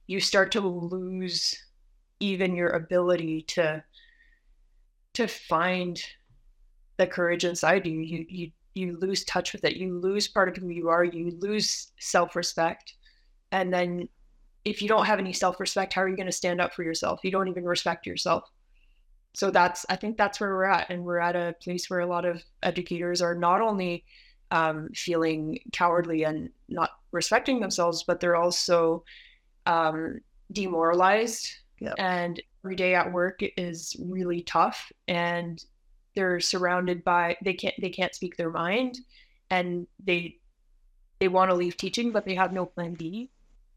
you 0.07 0.19
start 0.19 0.51
to 0.51 0.61
lose 0.61 1.55
even 2.19 2.55
your 2.55 2.69
ability 2.69 3.41
to 3.41 3.83
to 5.15 5.27
find 5.27 6.01
the 6.97 7.07
courage 7.07 7.45
inside 7.45 7.85
you. 7.85 7.99
You 7.99 8.25
you 8.29 8.51
you 8.73 8.97
lose 8.97 9.23
touch 9.23 9.53
with 9.53 9.63
it. 9.63 9.77
You 9.77 9.97
lose 9.97 10.27
part 10.27 10.49
of 10.49 10.57
who 10.57 10.69
you 10.69 10.89
are. 10.89 11.03
You 11.03 11.37
lose 11.39 11.91
self-respect. 11.99 12.93
And 13.51 13.73
then 13.73 14.09
if 14.65 14.81
you 14.81 14.89
don't 14.89 15.05
have 15.05 15.19
any 15.19 15.31
self-respect 15.31 15.93
how 15.93 16.01
are 16.01 16.09
you 16.09 16.17
going 16.17 16.25
to 16.25 16.31
stand 16.31 16.59
up 16.59 16.73
for 16.73 16.83
yourself? 16.83 17.21
You 17.23 17.31
don't 17.31 17.47
even 17.47 17.63
respect 17.63 18.05
yourself. 18.05 18.43
So 19.33 19.51
that's 19.51 19.85
i 19.89 19.95
think 19.95 20.17
that's 20.17 20.39
where 20.39 20.51
we're 20.51 20.65
at. 20.65 20.89
And 20.89 21.03
we're 21.03 21.19
at 21.19 21.35
a 21.35 21.55
place 21.61 21.89
where 21.89 22.01
a 22.01 22.07
lot 22.07 22.25
of 22.25 22.43
educators 22.63 23.21
are 23.21 23.35
not 23.35 23.61
only 23.61 24.03
um, 24.51 24.89
feeling 24.93 25.59
cowardly 25.73 26.23
and 26.23 26.49
not 26.69 26.91
respecting 27.11 27.59
themselves 27.59 28.03
but 28.03 28.19
they're 28.19 28.35
also 28.35 29.03
um, 29.65 30.19
demoralized 30.51 31.49
Yep. 31.79 31.95
And 31.97 32.41
every 32.65 32.75
day 32.75 32.95
at 32.95 33.13
work 33.13 33.41
is 33.57 33.95
really 33.99 34.41
tough 34.41 34.91
and 35.07 35.63
they're 36.15 36.39
surrounded 36.39 37.03
by 37.03 37.37
they 37.43 37.53
can't 37.53 37.75
they 37.79 37.91
can't 37.91 38.15
speak 38.15 38.35
their 38.35 38.49
mind 38.49 38.97
and 39.51 39.85
they 40.03 40.35
they 41.19 41.27
want 41.27 41.51
to 41.51 41.55
leave 41.55 41.77
teaching 41.77 42.11
but 42.11 42.25
they 42.25 42.33
have 42.33 42.51
no 42.51 42.65
plan 42.65 42.95
B 42.95 43.29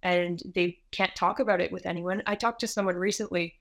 and 0.02 0.40
they 0.54 0.78
can't 0.90 1.14
talk 1.14 1.38
about 1.38 1.60
it 1.60 1.70
with 1.70 1.84
anyone. 1.84 2.22
I 2.24 2.34
talked 2.34 2.60
to 2.60 2.66
someone 2.66 2.96
recently 2.96 3.58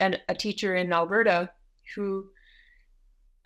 and 0.00 0.20
a 0.28 0.34
teacher 0.34 0.74
in 0.74 0.92
Alberta 0.92 1.48
who 1.94 2.26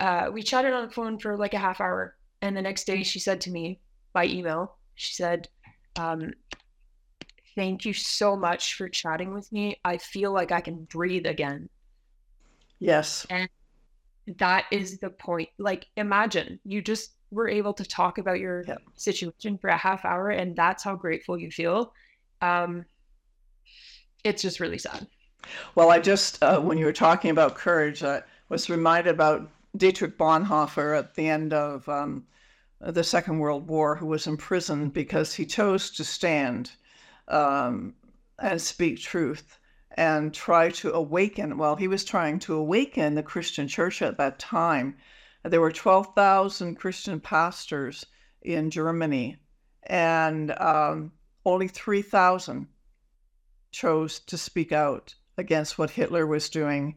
uh, 0.00 0.30
we 0.32 0.42
chatted 0.42 0.72
on 0.72 0.88
the 0.88 0.92
phone 0.92 1.20
for 1.20 1.36
like 1.36 1.54
a 1.54 1.58
half 1.58 1.80
hour 1.80 2.16
and 2.42 2.56
the 2.56 2.62
next 2.62 2.84
day 2.84 3.04
she 3.04 3.20
said 3.20 3.40
to 3.42 3.52
me 3.52 3.78
by 4.12 4.26
email 4.26 4.76
she 4.96 5.14
said 5.14 5.46
um, 5.94 6.32
Thank 7.56 7.86
you 7.86 7.94
so 7.94 8.36
much 8.36 8.74
for 8.74 8.88
chatting 8.88 9.32
with 9.32 9.50
me. 9.50 9.80
I 9.82 9.96
feel 9.96 10.30
like 10.32 10.52
I 10.52 10.60
can 10.60 10.84
breathe 10.84 11.26
again. 11.26 11.70
Yes. 12.78 13.26
And 13.30 13.48
that 14.36 14.66
is 14.70 14.98
the 14.98 15.08
point. 15.08 15.48
Like, 15.56 15.86
imagine 15.96 16.60
you 16.64 16.82
just 16.82 17.12
were 17.30 17.48
able 17.48 17.72
to 17.72 17.84
talk 17.84 18.18
about 18.18 18.38
your 18.38 18.64
situation 18.94 19.56
for 19.58 19.68
a 19.68 19.76
half 19.76 20.04
hour, 20.04 20.28
and 20.28 20.54
that's 20.54 20.84
how 20.84 20.94
grateful 20.94 21.38
you 21.38 21.50
feel. 21.50 21.94
Um, 22.42 22.84
it's 24.22 24.42
just 24.42 24.60
really 24.60 24.78
sad. 24.78 25.06
Well, 25.74 25.90
I 25.90 25.98
just, 25.98 26.42
uh, 26.42 26.60
when 26.60 26.76
you 26.76 26.84
were 26.84 26.92
talking 26.92 27.30
about 27.30 27.54
courage, 27.54 28.02
I 28.02 28.22
was 28.48 28.68
reminded 28.68 29.14
about 29.14 29.50
Dietrich 29.76 30.18
Bonhoeffer 30.18 30.98
at 30.98 31.14
the 31.14 31.28
end 31.28 31.52
of 31.52 31.88
um, 31.88 32.26
the 32.80 33.04
Second 33.04 33.38
World 33.38 33.66
War, 33.66 33.96
who 33.96 34.06
was 34.06 34.26
imprisoned 34.26 34.92
because 34.92 35.32
he 35.32 35.46
chose 35.46 35.90
to 35.92 36.04
stand 36.04 36.72
um, 37.28 37.94
and 38.38 38.60
speak 38.60 38.98
truth 39.00 39.58
and 39.96 40.34
try 40.34 40.70
to 40.70 40.92
awaken. 40.92 41.56
Well, 41.56 41.76
he 41.76 41.88
was 41.88 42.04
trying 42.04 42.38
to 42.40 42.54
awaken 42.54 43.14
the 43.14 43.22
Christian 43.22 43.68
church 43.68 44.02
at 44.02 44.18
that 44.18 44.38
time. 44.38 44.96
There 45.42 45.60
were 45.60 45.72
12,000 45.72 46.74
Christian 46.74 47.20
pastors 47.20 48.04
in 48.42 48.70
Germany, 48.70 49.36
and 49.84 50.50
um, 50.58 51.12
only 51.44 51.68
3,000 51.68 52.66
chose 53.70 54.20
to 54.20 54.36
speak 54.36 54.72
out 54.72 55.14
against 55.38 55.78
what 55.78 55.90
Hitler 55.90 56.26
was 56.26 56.48
doing 56.48 56.96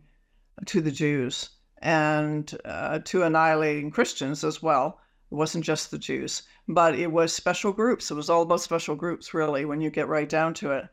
to 0.65 0.81
the 0.81 0.91
Jews 0.91 1.49
and 1.81 2.57
uh, 2.65 2.99
to 3.05 3.23
annihilating 3.23 3.91
Christians 3.91 4.43
as 4.43 4.61
well. 4.61 4.99
It 5.31 5.35
wasn't 5.35 5.63
just 5.63 5.91
the 5.91 5.99
Jews, 5.99 6.43
but 6.67 6.95
it 6.95 7.11
was 7.11 7.33
special 7.33 7.71
groups. 7.71 8.09
It 8.09 8.15
was 8.15 8.29
all 8.29 8.41
about 8.41 8.61
special 8.61 8.95
groups, 8.95 9.33
really, 9.33 9.65
when 9.65 9.79
you 9.79 9.89
get 9.89 10.07
right 10.07 10.27
down 10.27 10.53
to 10.55 10.71
it. 10.71 10.87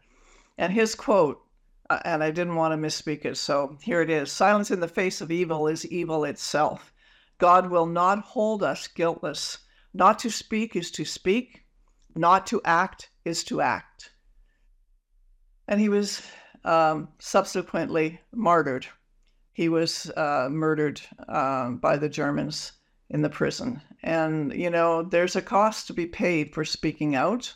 And 0.58 0.72
his 0.72 0.94
quote, 0.94 1.42
uh, 1.88 2.00
and 2.04 2.22
I 2.22 2.30
didn't 2.30 2.56
want 2.56 2.72
to 2.72 2.86
misspeak 2.86 3.24
it, 3.24 3.36
so 3.36 3.78
here 3.80 4.02
it 4.02 4.10
is 4.10 4.30
Silence 4.30 4.70
in 4.70 4.80
the 4.80 4.88
face 4.88 5.20
of 5.20 5.30
evil 5.30 5.68
is 5.68 5.86
evil 5.86 6.24
itself. 6.24 6.92
God 7.38 7.70
will 7.70 7.86
not 7.86 8.20
hold 8.20 8.62
us 8.62 8.88
guiltless. 8.88 9.58
Not 9.94 10.18
to 10.20 10.30
speak 10.30 10.76
is 10.76 10.90
to 10.92 11.04
speak, 11.04 11.64
not 12.14 12.46
to 12.48 12.60
act 12.64 13.10
is 13.24 13.44
to 13.44 13.60
act. 13.60 14.10
And 15.68 15.80
he 15.80 15.88
was 15.88 16.22
um, 16.64 17.08
subsequently 17.18 18.20
martyred. 18.32 18.86
He 19.52 19.68
was 19.68 20.10
uh, 20.16 20.48
murdered 20.50 21.00
um, 21.28 21.78
by 21.78 21.96
the 21.96 22.08
Germans 22.08 22.72
in 23.10 23.22
the 23.22 23.30
prison. 23.30 23.80
And, 24.06 24.52
you 24.52 24.70
know, 24.70 25.02
there's 25.02 25.34
a 25.34 25.42
cost 25.42 25.88
to 25.88 25.92
be 25.92 26.06
paid 26.06 26.54
for 26.54 26.64
speaking 26.64 27.16
out. 27.16 27.52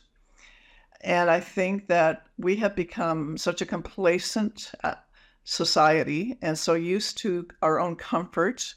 And 1.01 1.31
I 1.31 1.39
think 1.39 1.87
that 1.87 2.27
we 2.39 2.57
have 2.57 2.75
become 2.75 3.39
such 3.39 3.63
a 3.63 3.67
complacent 3.67 4.73
uh, 4.83 4.97
society 5.45 6.37
and 6.43 6.59
so 6.59 6.75
used 6.75 7.19
to 7.19 7.47
our 7.63 7.79
own 7.79 7.95
comfort 7.95 8.75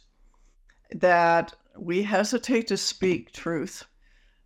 that 0.92 1.56
we 1.76 2.04
hesitate 2.04 2.68
to 2.68 2.78
speak 2.78 3.32
truth, 3.32 3.84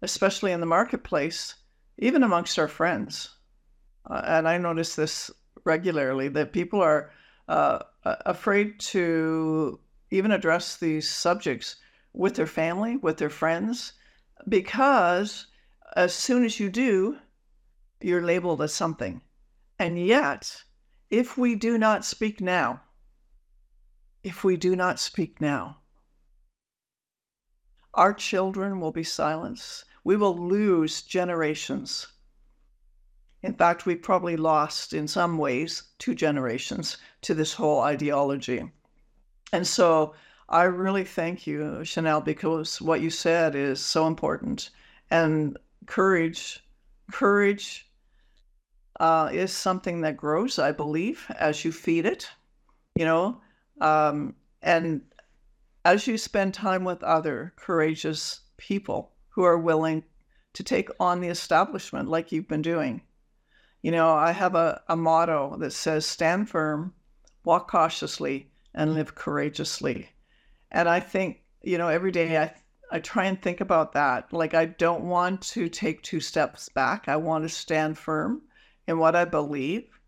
especially 0.02 0.54
in 0.54 0.62
the 0.62 0.66
marketplace, 0.66 1.56
even 1.98 2.24
amongst 2.24 2.58
our 2.58 2.70
friends. 2.70 3.36
Uh, 4.10 4.22
and 4.26 4.48
I 4.48 4.58
notice 4.58 4.96
this 4.96 5.30
regularly 5.66 6.30
that 6.30 6.54
people 6.54 6.80
are 6.80 7.12
uh, 7.50 7.80
afraid 8.06 8.80
to 8.80 9.82
even 10.12 10.32
address 10.32 10.78
these 10.78 11.10
subjects 11.10 11.76
with 12.13 12.36
their 12.36 12.48
family, 12.48 12.98
with 12.98 13.17
their 13.17 13.30
friends, 13.30 13.93
because 14.48 15.48
as 15.96 16.13
soon 16.13 16.43
as 16.43 16.60
you 16.60 16.70
do, 16.70 17.17
you're 18.02 18.22
labeled 18.22 18.62
as 18.62 18.74
something. 18.74 19.22
And 19.80 20.00
yet, 20.00 20.63
if 21.10 21.38
we 21.38 21.56
do 21.56 21.78
not 21.78 22.06
speak 22.06 22.41
now, 22.41 22.82
if 24.24 24.43
we 24.43 24.58
do 24.58 24.76
not 24.76 25.00
speak 25.00 25.39
now, 25.39 25.78
our 27.93 28.13
children 28.13 28.80
will 28.80 28.91
be 28.91 29.04
silenced. 29.04 29.86
We 30.04 30.15
will 30.17 30.38
lose 30.38 31.02
generations. 31.02 32.08
In 33.41 33.54
fact, 33.54 33.86
we've 33.86 34.02
probably 34.02 34.38
lost, 34.38 34.93
in 34.93 35.08
some 35.08 35.38
ways, 35.38 35.84
two 36.00 36.15
generations 36.15 36.98
to 37.22 37.34
this 37.34 37.54
whole 37.54 37.82
ideology. 37.82 38.72
And 39.54 39.65
so 39.65 40.13
I 40.50 40.64
really 40.64 41.04
thank 41.04 41.46
you, 41.46 41.84
Chanel, 41.84 42.22
because 42.22 42.82
what 42.82 43.02
you 43.02 43.10
said 43.10 43.54
is 43.54 43.82
so 43.82 44.08
important. 44.08 44.70
And 45.12 45.58
courage, 45.86 46.64
courage 47.12 47.90
uh, 49.00 49.30
is 49.32 49.52
something 49.52 50.02
that 50.02 50.16
grows, 50.16 50.58
I 50.58 50.72
believe, 50.72 51.30
as 51.38 51.66
you 51.66 51.72
feed 51.72 52.06
it, 52.06 52.30
you 52.96 53.04
know, 53.04 53.42
um, 53.82 54.36
and 54.62 55.02
as 55.84 56.08
you 56.08 56.18
spend 56.18 56.54
time 56.54 56.84
with 56.84 57.04
other 57.04 57.54
courageous 57.58 58.42
people 58.56 59.12
who 59.30 59.44
are 59.44 59.58
willing 59.58 60.04
to 60.54 60.64
take 60.64 60.90
on 61.00 61.20
the 61.20 61.28
establishment 61.28 62.10
like 62.10 62.32
you've 62.32 62.48
been 62.48 62.62
doing. 62.62 63.02
You 63.82 63.92
know, 63.92 64.12
I 64.12 64.32
have 64.32 64.56
a, 64.56 64.82
a 64.88 64.96
motto 64.96 65.58
that 65.60 65.72
says 65.72 66.06
stand 66.06 66.50
firm, 66.50 66.94
walk 67.44 67.70
cautiously, 67.70 68.50
and 68.74 68.94
live 68.94 69.14
courageously. 69.14 70.10
And 70.72 70.90
I 70.90 71.00
think, 71.00 71.44
you 71.62 71.78
know, 71.78 71.88
every 71.90 72.12
day 72.12 72.38
I 72.38 72.54
I 72.90 73.00
try 73.00 73.26
and 73.26 73.42
think 73.42 73.60
about 73.60 73.94
that. 73.94 74.32
Like 74.32 74.54
I 74.54 74.66
don't 74.66 75.04
want 75.04 75.42
to 75.54 75.68
take 75.68 76.02
two 76.02 76.20
steps 76.22 76.70
back. 76.70 77.08
I 77.08 77.18
want 77.18 77.44
to 77.44 77.50
stand 77.50 77.98
firm 77.98 78.44
in 78.88 78.98
what 78.98 79.16
I 79.16 79.26
believe. 79.26 80.00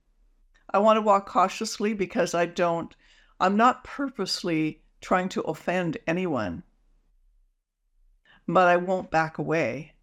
I 0.74 0.80
want 0.80 0.98
to 0.98 1.02
walk 1.02 1.28
cautiously 1.28 1.93
because 1.93 2.34
I 2.34 2.45
don't 2.45 2.95
I'm 3.39 3.56
not 3.58 3.84
purposely 3.84 4.82
trying 5.02 5.30
to 5.30 5.41
offend 5.41 5.98
anyone, 6.08 6.63
but 8.48 8.67
I 8.67 8.78
won't 8.78 9.12
back 9.12 9.38
away. 9.38 9.93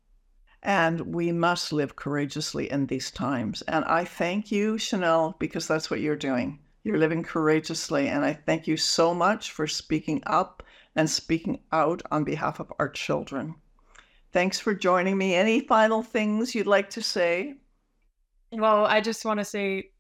And 0.63 1.15
we 1.15 1.33
must 1.33 1.73
live 1.73 1.97
courageously 1.97 2.71
in 2.71 2.87
these 2.87 3.11
times. 3.11 3.63
And 3.63 3.85
I 3.85 4.05
thank 4.05 4.51
you, 4.51 4.79
Chanel, 4.79 5.37
because 5.39 5.69
that's 5.69 5.91
what 5.91 6.01
you're 6.01 6.17
doing. 6.17 6.59
You're 6.87 6.99
living 6.99 7.25
courageously. 7.25 8.07
And 8.07 8.25
I 8.25 8.33
thank 8.33 8.69
you 8.69 8.77
so 8.77 9.13
much 9.13 9.51
for 9.51 9.67
speaking 9.67 10.23
up 10.25 10.63
and 10.95 11.11
speaking 11.11 11.59
out 11.73 12.01
on 12.13 12.23
behalf 12.23 12.61
of 12.61 12.73
our 12.79 12.89
children. 12.89 13.57
Thanks 14.33 14.61
for 14.61 14.73
joining 14.73 15.19
me. 15.19 15.35
Any 15.35 15.63
final 15.63 16.05
things 16.05 16.55
you'd 16.55 16.69
like 16.69 16.89
to 16.91 17.03
say? 17.03 17.55
Well, 18.53 18.85
I 18.85 19.01
just 19.01 19.25
want 19.25 19.41
to 19.41 19.45
say 19.45 19.91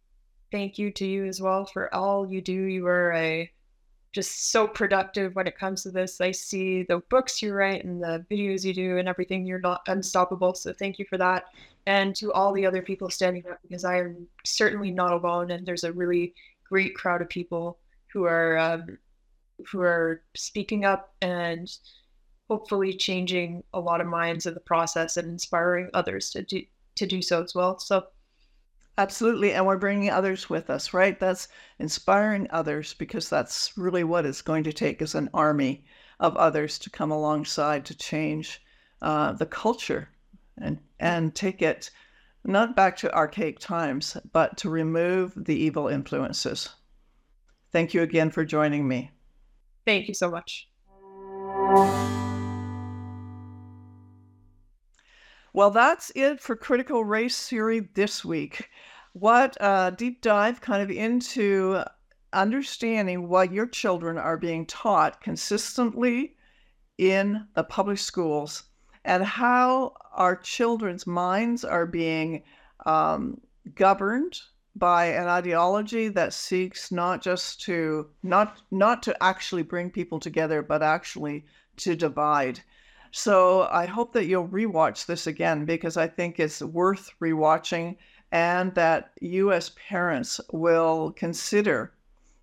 thank 0.52 0.78
you 0.78 0.92
to 0.92 1.04
you 1.04 1.24
as 1.24 1.40
well 1.42 1.66
for 1.66 1.92
all 1.92 2.30
you 2.30 2.40
do. 2.40 2.52
You 2.52 2.86
are 2.86 3.12
a 3.14 3.50
just 4.12 4.52
so 4.52 4.68
productive 4.68 5.34
when 5.34 5.48
it 5.48 5.58
comes 5.58 5.82
to 5.82 5.90
this. 5.90 6.20
I 6.20 6.30
see 6.30 6.84
the 6.84 6.98
books 7.10 7.42
you 7.42 7.52
write 7.52 7.84
and 7.84 8.00
the 8.00 8.24
videos 8.30 8.64
you 8.64 8.72
do 8.72 8.98
and 8.98 9.08
everything. 9.08 9.44
You're 9.44 9.58
not 9.58 9.82
unstoppable. 9.88 10.54
So 10.54 10.72
thank 10.72 11.00
you 11.00 11.04
for 11.06 11.18
that. 11.18 11.46
And 11.86 12.14
to 12.14 12.32
all 12.32 12.52
the 12.52 12.64
other 12.64 12.80
people 12.80 13.10
standing 13.10 13.44
up, 13.50 13.58
because 13.62 13.84
I 13.84 13.98
am 13.98 14.28
certainly 14.44 14.92
not 14.92 15.12
alone. 15.12 15.50
And 15.50 15.66
there's 15.66 15.82
a 15.82 15.92
really 15.92 16.32
great 16.68 16.94
crowd 16.94 17.22
of 17.22 17.28
people 17.28 17.78
who 18.12 18.24
are 18.24 18.58
um, 18.58 18.98
who 19.70 19.80
are 19.80 20.22
speaking 20.36 20.84
up 20.84 21.14
and 21.22 21.70
hopefully 22.48 22.96
changing 22.96 23.62
a 23.74 23.80
lot 23.80 24.00
of 24.00 24.06
minds 24.06 24.46
in 24.46 24.54
the 24.54 24.60
process 24.60 25.16
and 25.16 25.28
inspiring 25.28 25.90
others 25.94 26.30
to 26.30 26.42
do 26.42 26.62
to 26.96 27.06
do 27.06 27.22
so 27.22 27.42
as 27.42 27.54
well. 27.54 27.78
So 27.78 28.06
Absolutely. 28.98 29.52
And 29.52 29.66
we're 29.66 29.76
bringing 29.76 30.08
others 30.08 30.48
with 30.48 30.70
us, 30.70 30.94
right? 30.94 31.20
That's 31.20 31.48
inspiring 31.78 32.48
others 32.50 32.94
because 32.94 33.28
that's 33.28 33.76
really 33.76 34.04
what 34.04 34.24
it's 34.24 34.40
going 34.40 34.64
to 34.64 34.72
take 34.72 35.02
is 35.02 35.14
an 35.14 35.28
army 35.34 35.84
of 36.18 36.34
others 36.36 36.78
to 36.78 36.90
come 36.90 37.10
alongside 37.10 37.84
to 37.86 37.94
change 37.94 38.62
uh, 39.02 39.32
the 39.32 39.44
culture 39.44 40.08
and, 40.56 40.78
and 40.98 41.34
take 41.34 41.60
it 41.60 41.90
not 42.46 42.76
back 42.76 42.96
to 42.98 43.14
archaic 43.14 43.58
times, 43.58 44.16
but 44.32 44.56
to 44.58 44.70
remove 44.70 45.32
the 45.36 45.54
evil 45.54 45.88
influences. 45.88 46.70
Thank 47.72 47.94
you 47.94 48.02
again 48.02 48.30
for 48.30 48.44
joining 48.44 48.86
me. 48.86 49.10
Thank 49.84 50.08
you 50.08 50.14
so 50.14 50.30
much. 50.30 50.68
Well, 55.52 55.70
that's 55.70 56.12
it 56.14 56.40
for 56.40 56.54
Critical 56.54 57.04
Race 57.04 57.48
Theory 57.48 57.88
this 57.94 58.24
week. 58.24 58.68
What 59.14 59.56
a 59.58 59.94
deep 59.96 60.20
dive 60.20 60.60
kind 60.60 60.82
of 60.82 60.90
into 60.90 61.82
understanding 62.32 63.28
what 63.28 63.52
your 63.52 63.66
children 63.66 64.18
are 64.18 64.36
being 64.36 64.66
taught 64.66 65.22
consistently 65.22 66.36
in 66.98 67.46
the 67.54 67.64
public 67.64 67.98
schools 67.98 68.64
and 69.06 69.24
how 69.24 69.94
our 70.12 70.36
children's 70.36 71.06
minds 71.06 71.64
are 71.64 71.86
being 71.86 72.42
um, 72.84 73.40
governed 73.74 74.40
by 74.74 75.06
an 75.06 75.28
ideology 75.28 76.08
that 76.08 76.34
seeks 76.34 76.92
not 76.92 77.22
just 77.22 77.62
to 77.62 78.06
not 78.22 78.60
not 78.70 79.02
to 79.02 79.22
actually 79.22 79.62
bring 79.62 79.90
people 79.90 80.20
together 80.20 80.60
but 80.62 80.82
actually 80.82 81.46
to 81.76 81.96
divide 81.96 82.60
so 83.10 83.62
I 83.70 83.86
hope 83.86 84.12
that 84.12 84.26
you'll 84.26 84.48
rewatch 84.48 85.06
this 85.06 85.26
again 85.26 85.64
because 85.64 85.96
I 85.96 86.06
think 86.06 86.38
it's 86.38 86.60
worth 86.60 87.10
rewatching 87.18 87.96
and 88.30 88.74
that 88.74 89.12
you 89.22 89.52
as 89.52 89.70
parents 89.70 90.38
will 90.52 91.12
consider 91.12 91.94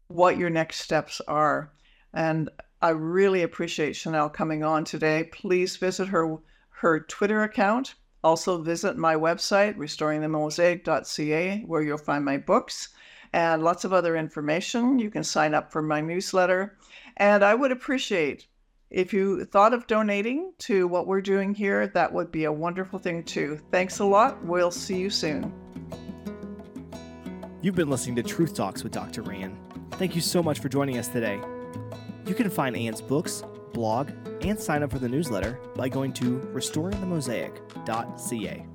what 0.08 0.38
your 0.38 0.49
next 0.49 0.80
steps 0.80 1.21
are. 1.28 1.71
And 2.13 2.49
I 2.82 2.89
really 2.89 3.43
appreciate 3.43 3.95
Chanel 3.95 4.30
coming 4.30 4.63
on 4.63 4.84
today. 4.84 5.26
Please 5.26 5.78
visit 5.78 6.08
her 6.08 6.38
her 6.83 6.99
Twitter 6.99 7.43
account. 7.43 7.95
Also 8.23 8.61
visit 8.61 8.97
my 8.97 9.15
website, 9.15 9.75
restoringthemosaic.ca, 9.77 11.63
where 11.65 11.81
you'll 11.81 11.97
find 11.97 12.23
my 12.23 12.37
books 12.37 12.89
and 13.33 13.63
lots 13.63 13.83
of 13.83 13.93
other 13.93 14.15
information. 14.15 14.99
You 14.99 15.09
can 15.09 15.23
sign 15.23 15.53
up 15.53 15.71
for 15.71 15.81
my 15.81 16.01
newsletter. 16.01 16.77
And 17.17 17.43
I 17.43 17.55
would 17.55 17.71
appreciate 17.71 18.47
if 18.91 19.13
you 19.13 19.45
thought 19.45 19.73
of 19.73 19.87
donating 19.87 20.53
to 20.59 20.87
what 20.87 21.07
we're 21.07 21.21
doing 21.21 21.55
here, 21.55 21.87
that 21.87 22.13
would 22.13 22.31
be 22.31 22.43
a 22.43 22.51
wonderful 22.51 22.99
thing 22.99 23.23
too. 23.23 23.59
Thanks 23.71 23.99
a 23.99 24.05
lot. 24.05 24.43
We'll 24.45 24.69
see 24.69 24.99
you 24.99 25.09
soon. 25.09 25.51
You've 27.61 27.75
been 27.75 27.89
listening 27.89 28.17
to 28.17 28.23
Truth 28.23 28.55
Talks 28.55 28.83
with 28.83 28.91
Dr. 28.91 29.31
Ann. 29.31 29.57
Thank 29.91 30.15
you 30.15 30.21
so 30.21 30.43
much 30.43 30.59
for 30.59 30.67
joining 30.67 30.97
us 30.97 31.07
today. 31.07 31.39
You 32.27 32.35
can 32.35 32.49
find 32.49 32.75
Ann's 32.75 33.01
books, 33.01 33.43
blog, 33.73 34.12
and 34.41 34.59
sign 34.59 34.83
up 34.83 34.91
for 34.91 34.99
the 34.99 35.09
newsletter 35.09 35.59
by 35.75 35.89
going 35.89 36.13
to 36.13 36.39
restoringthemosaic.ca. 36.53 38.65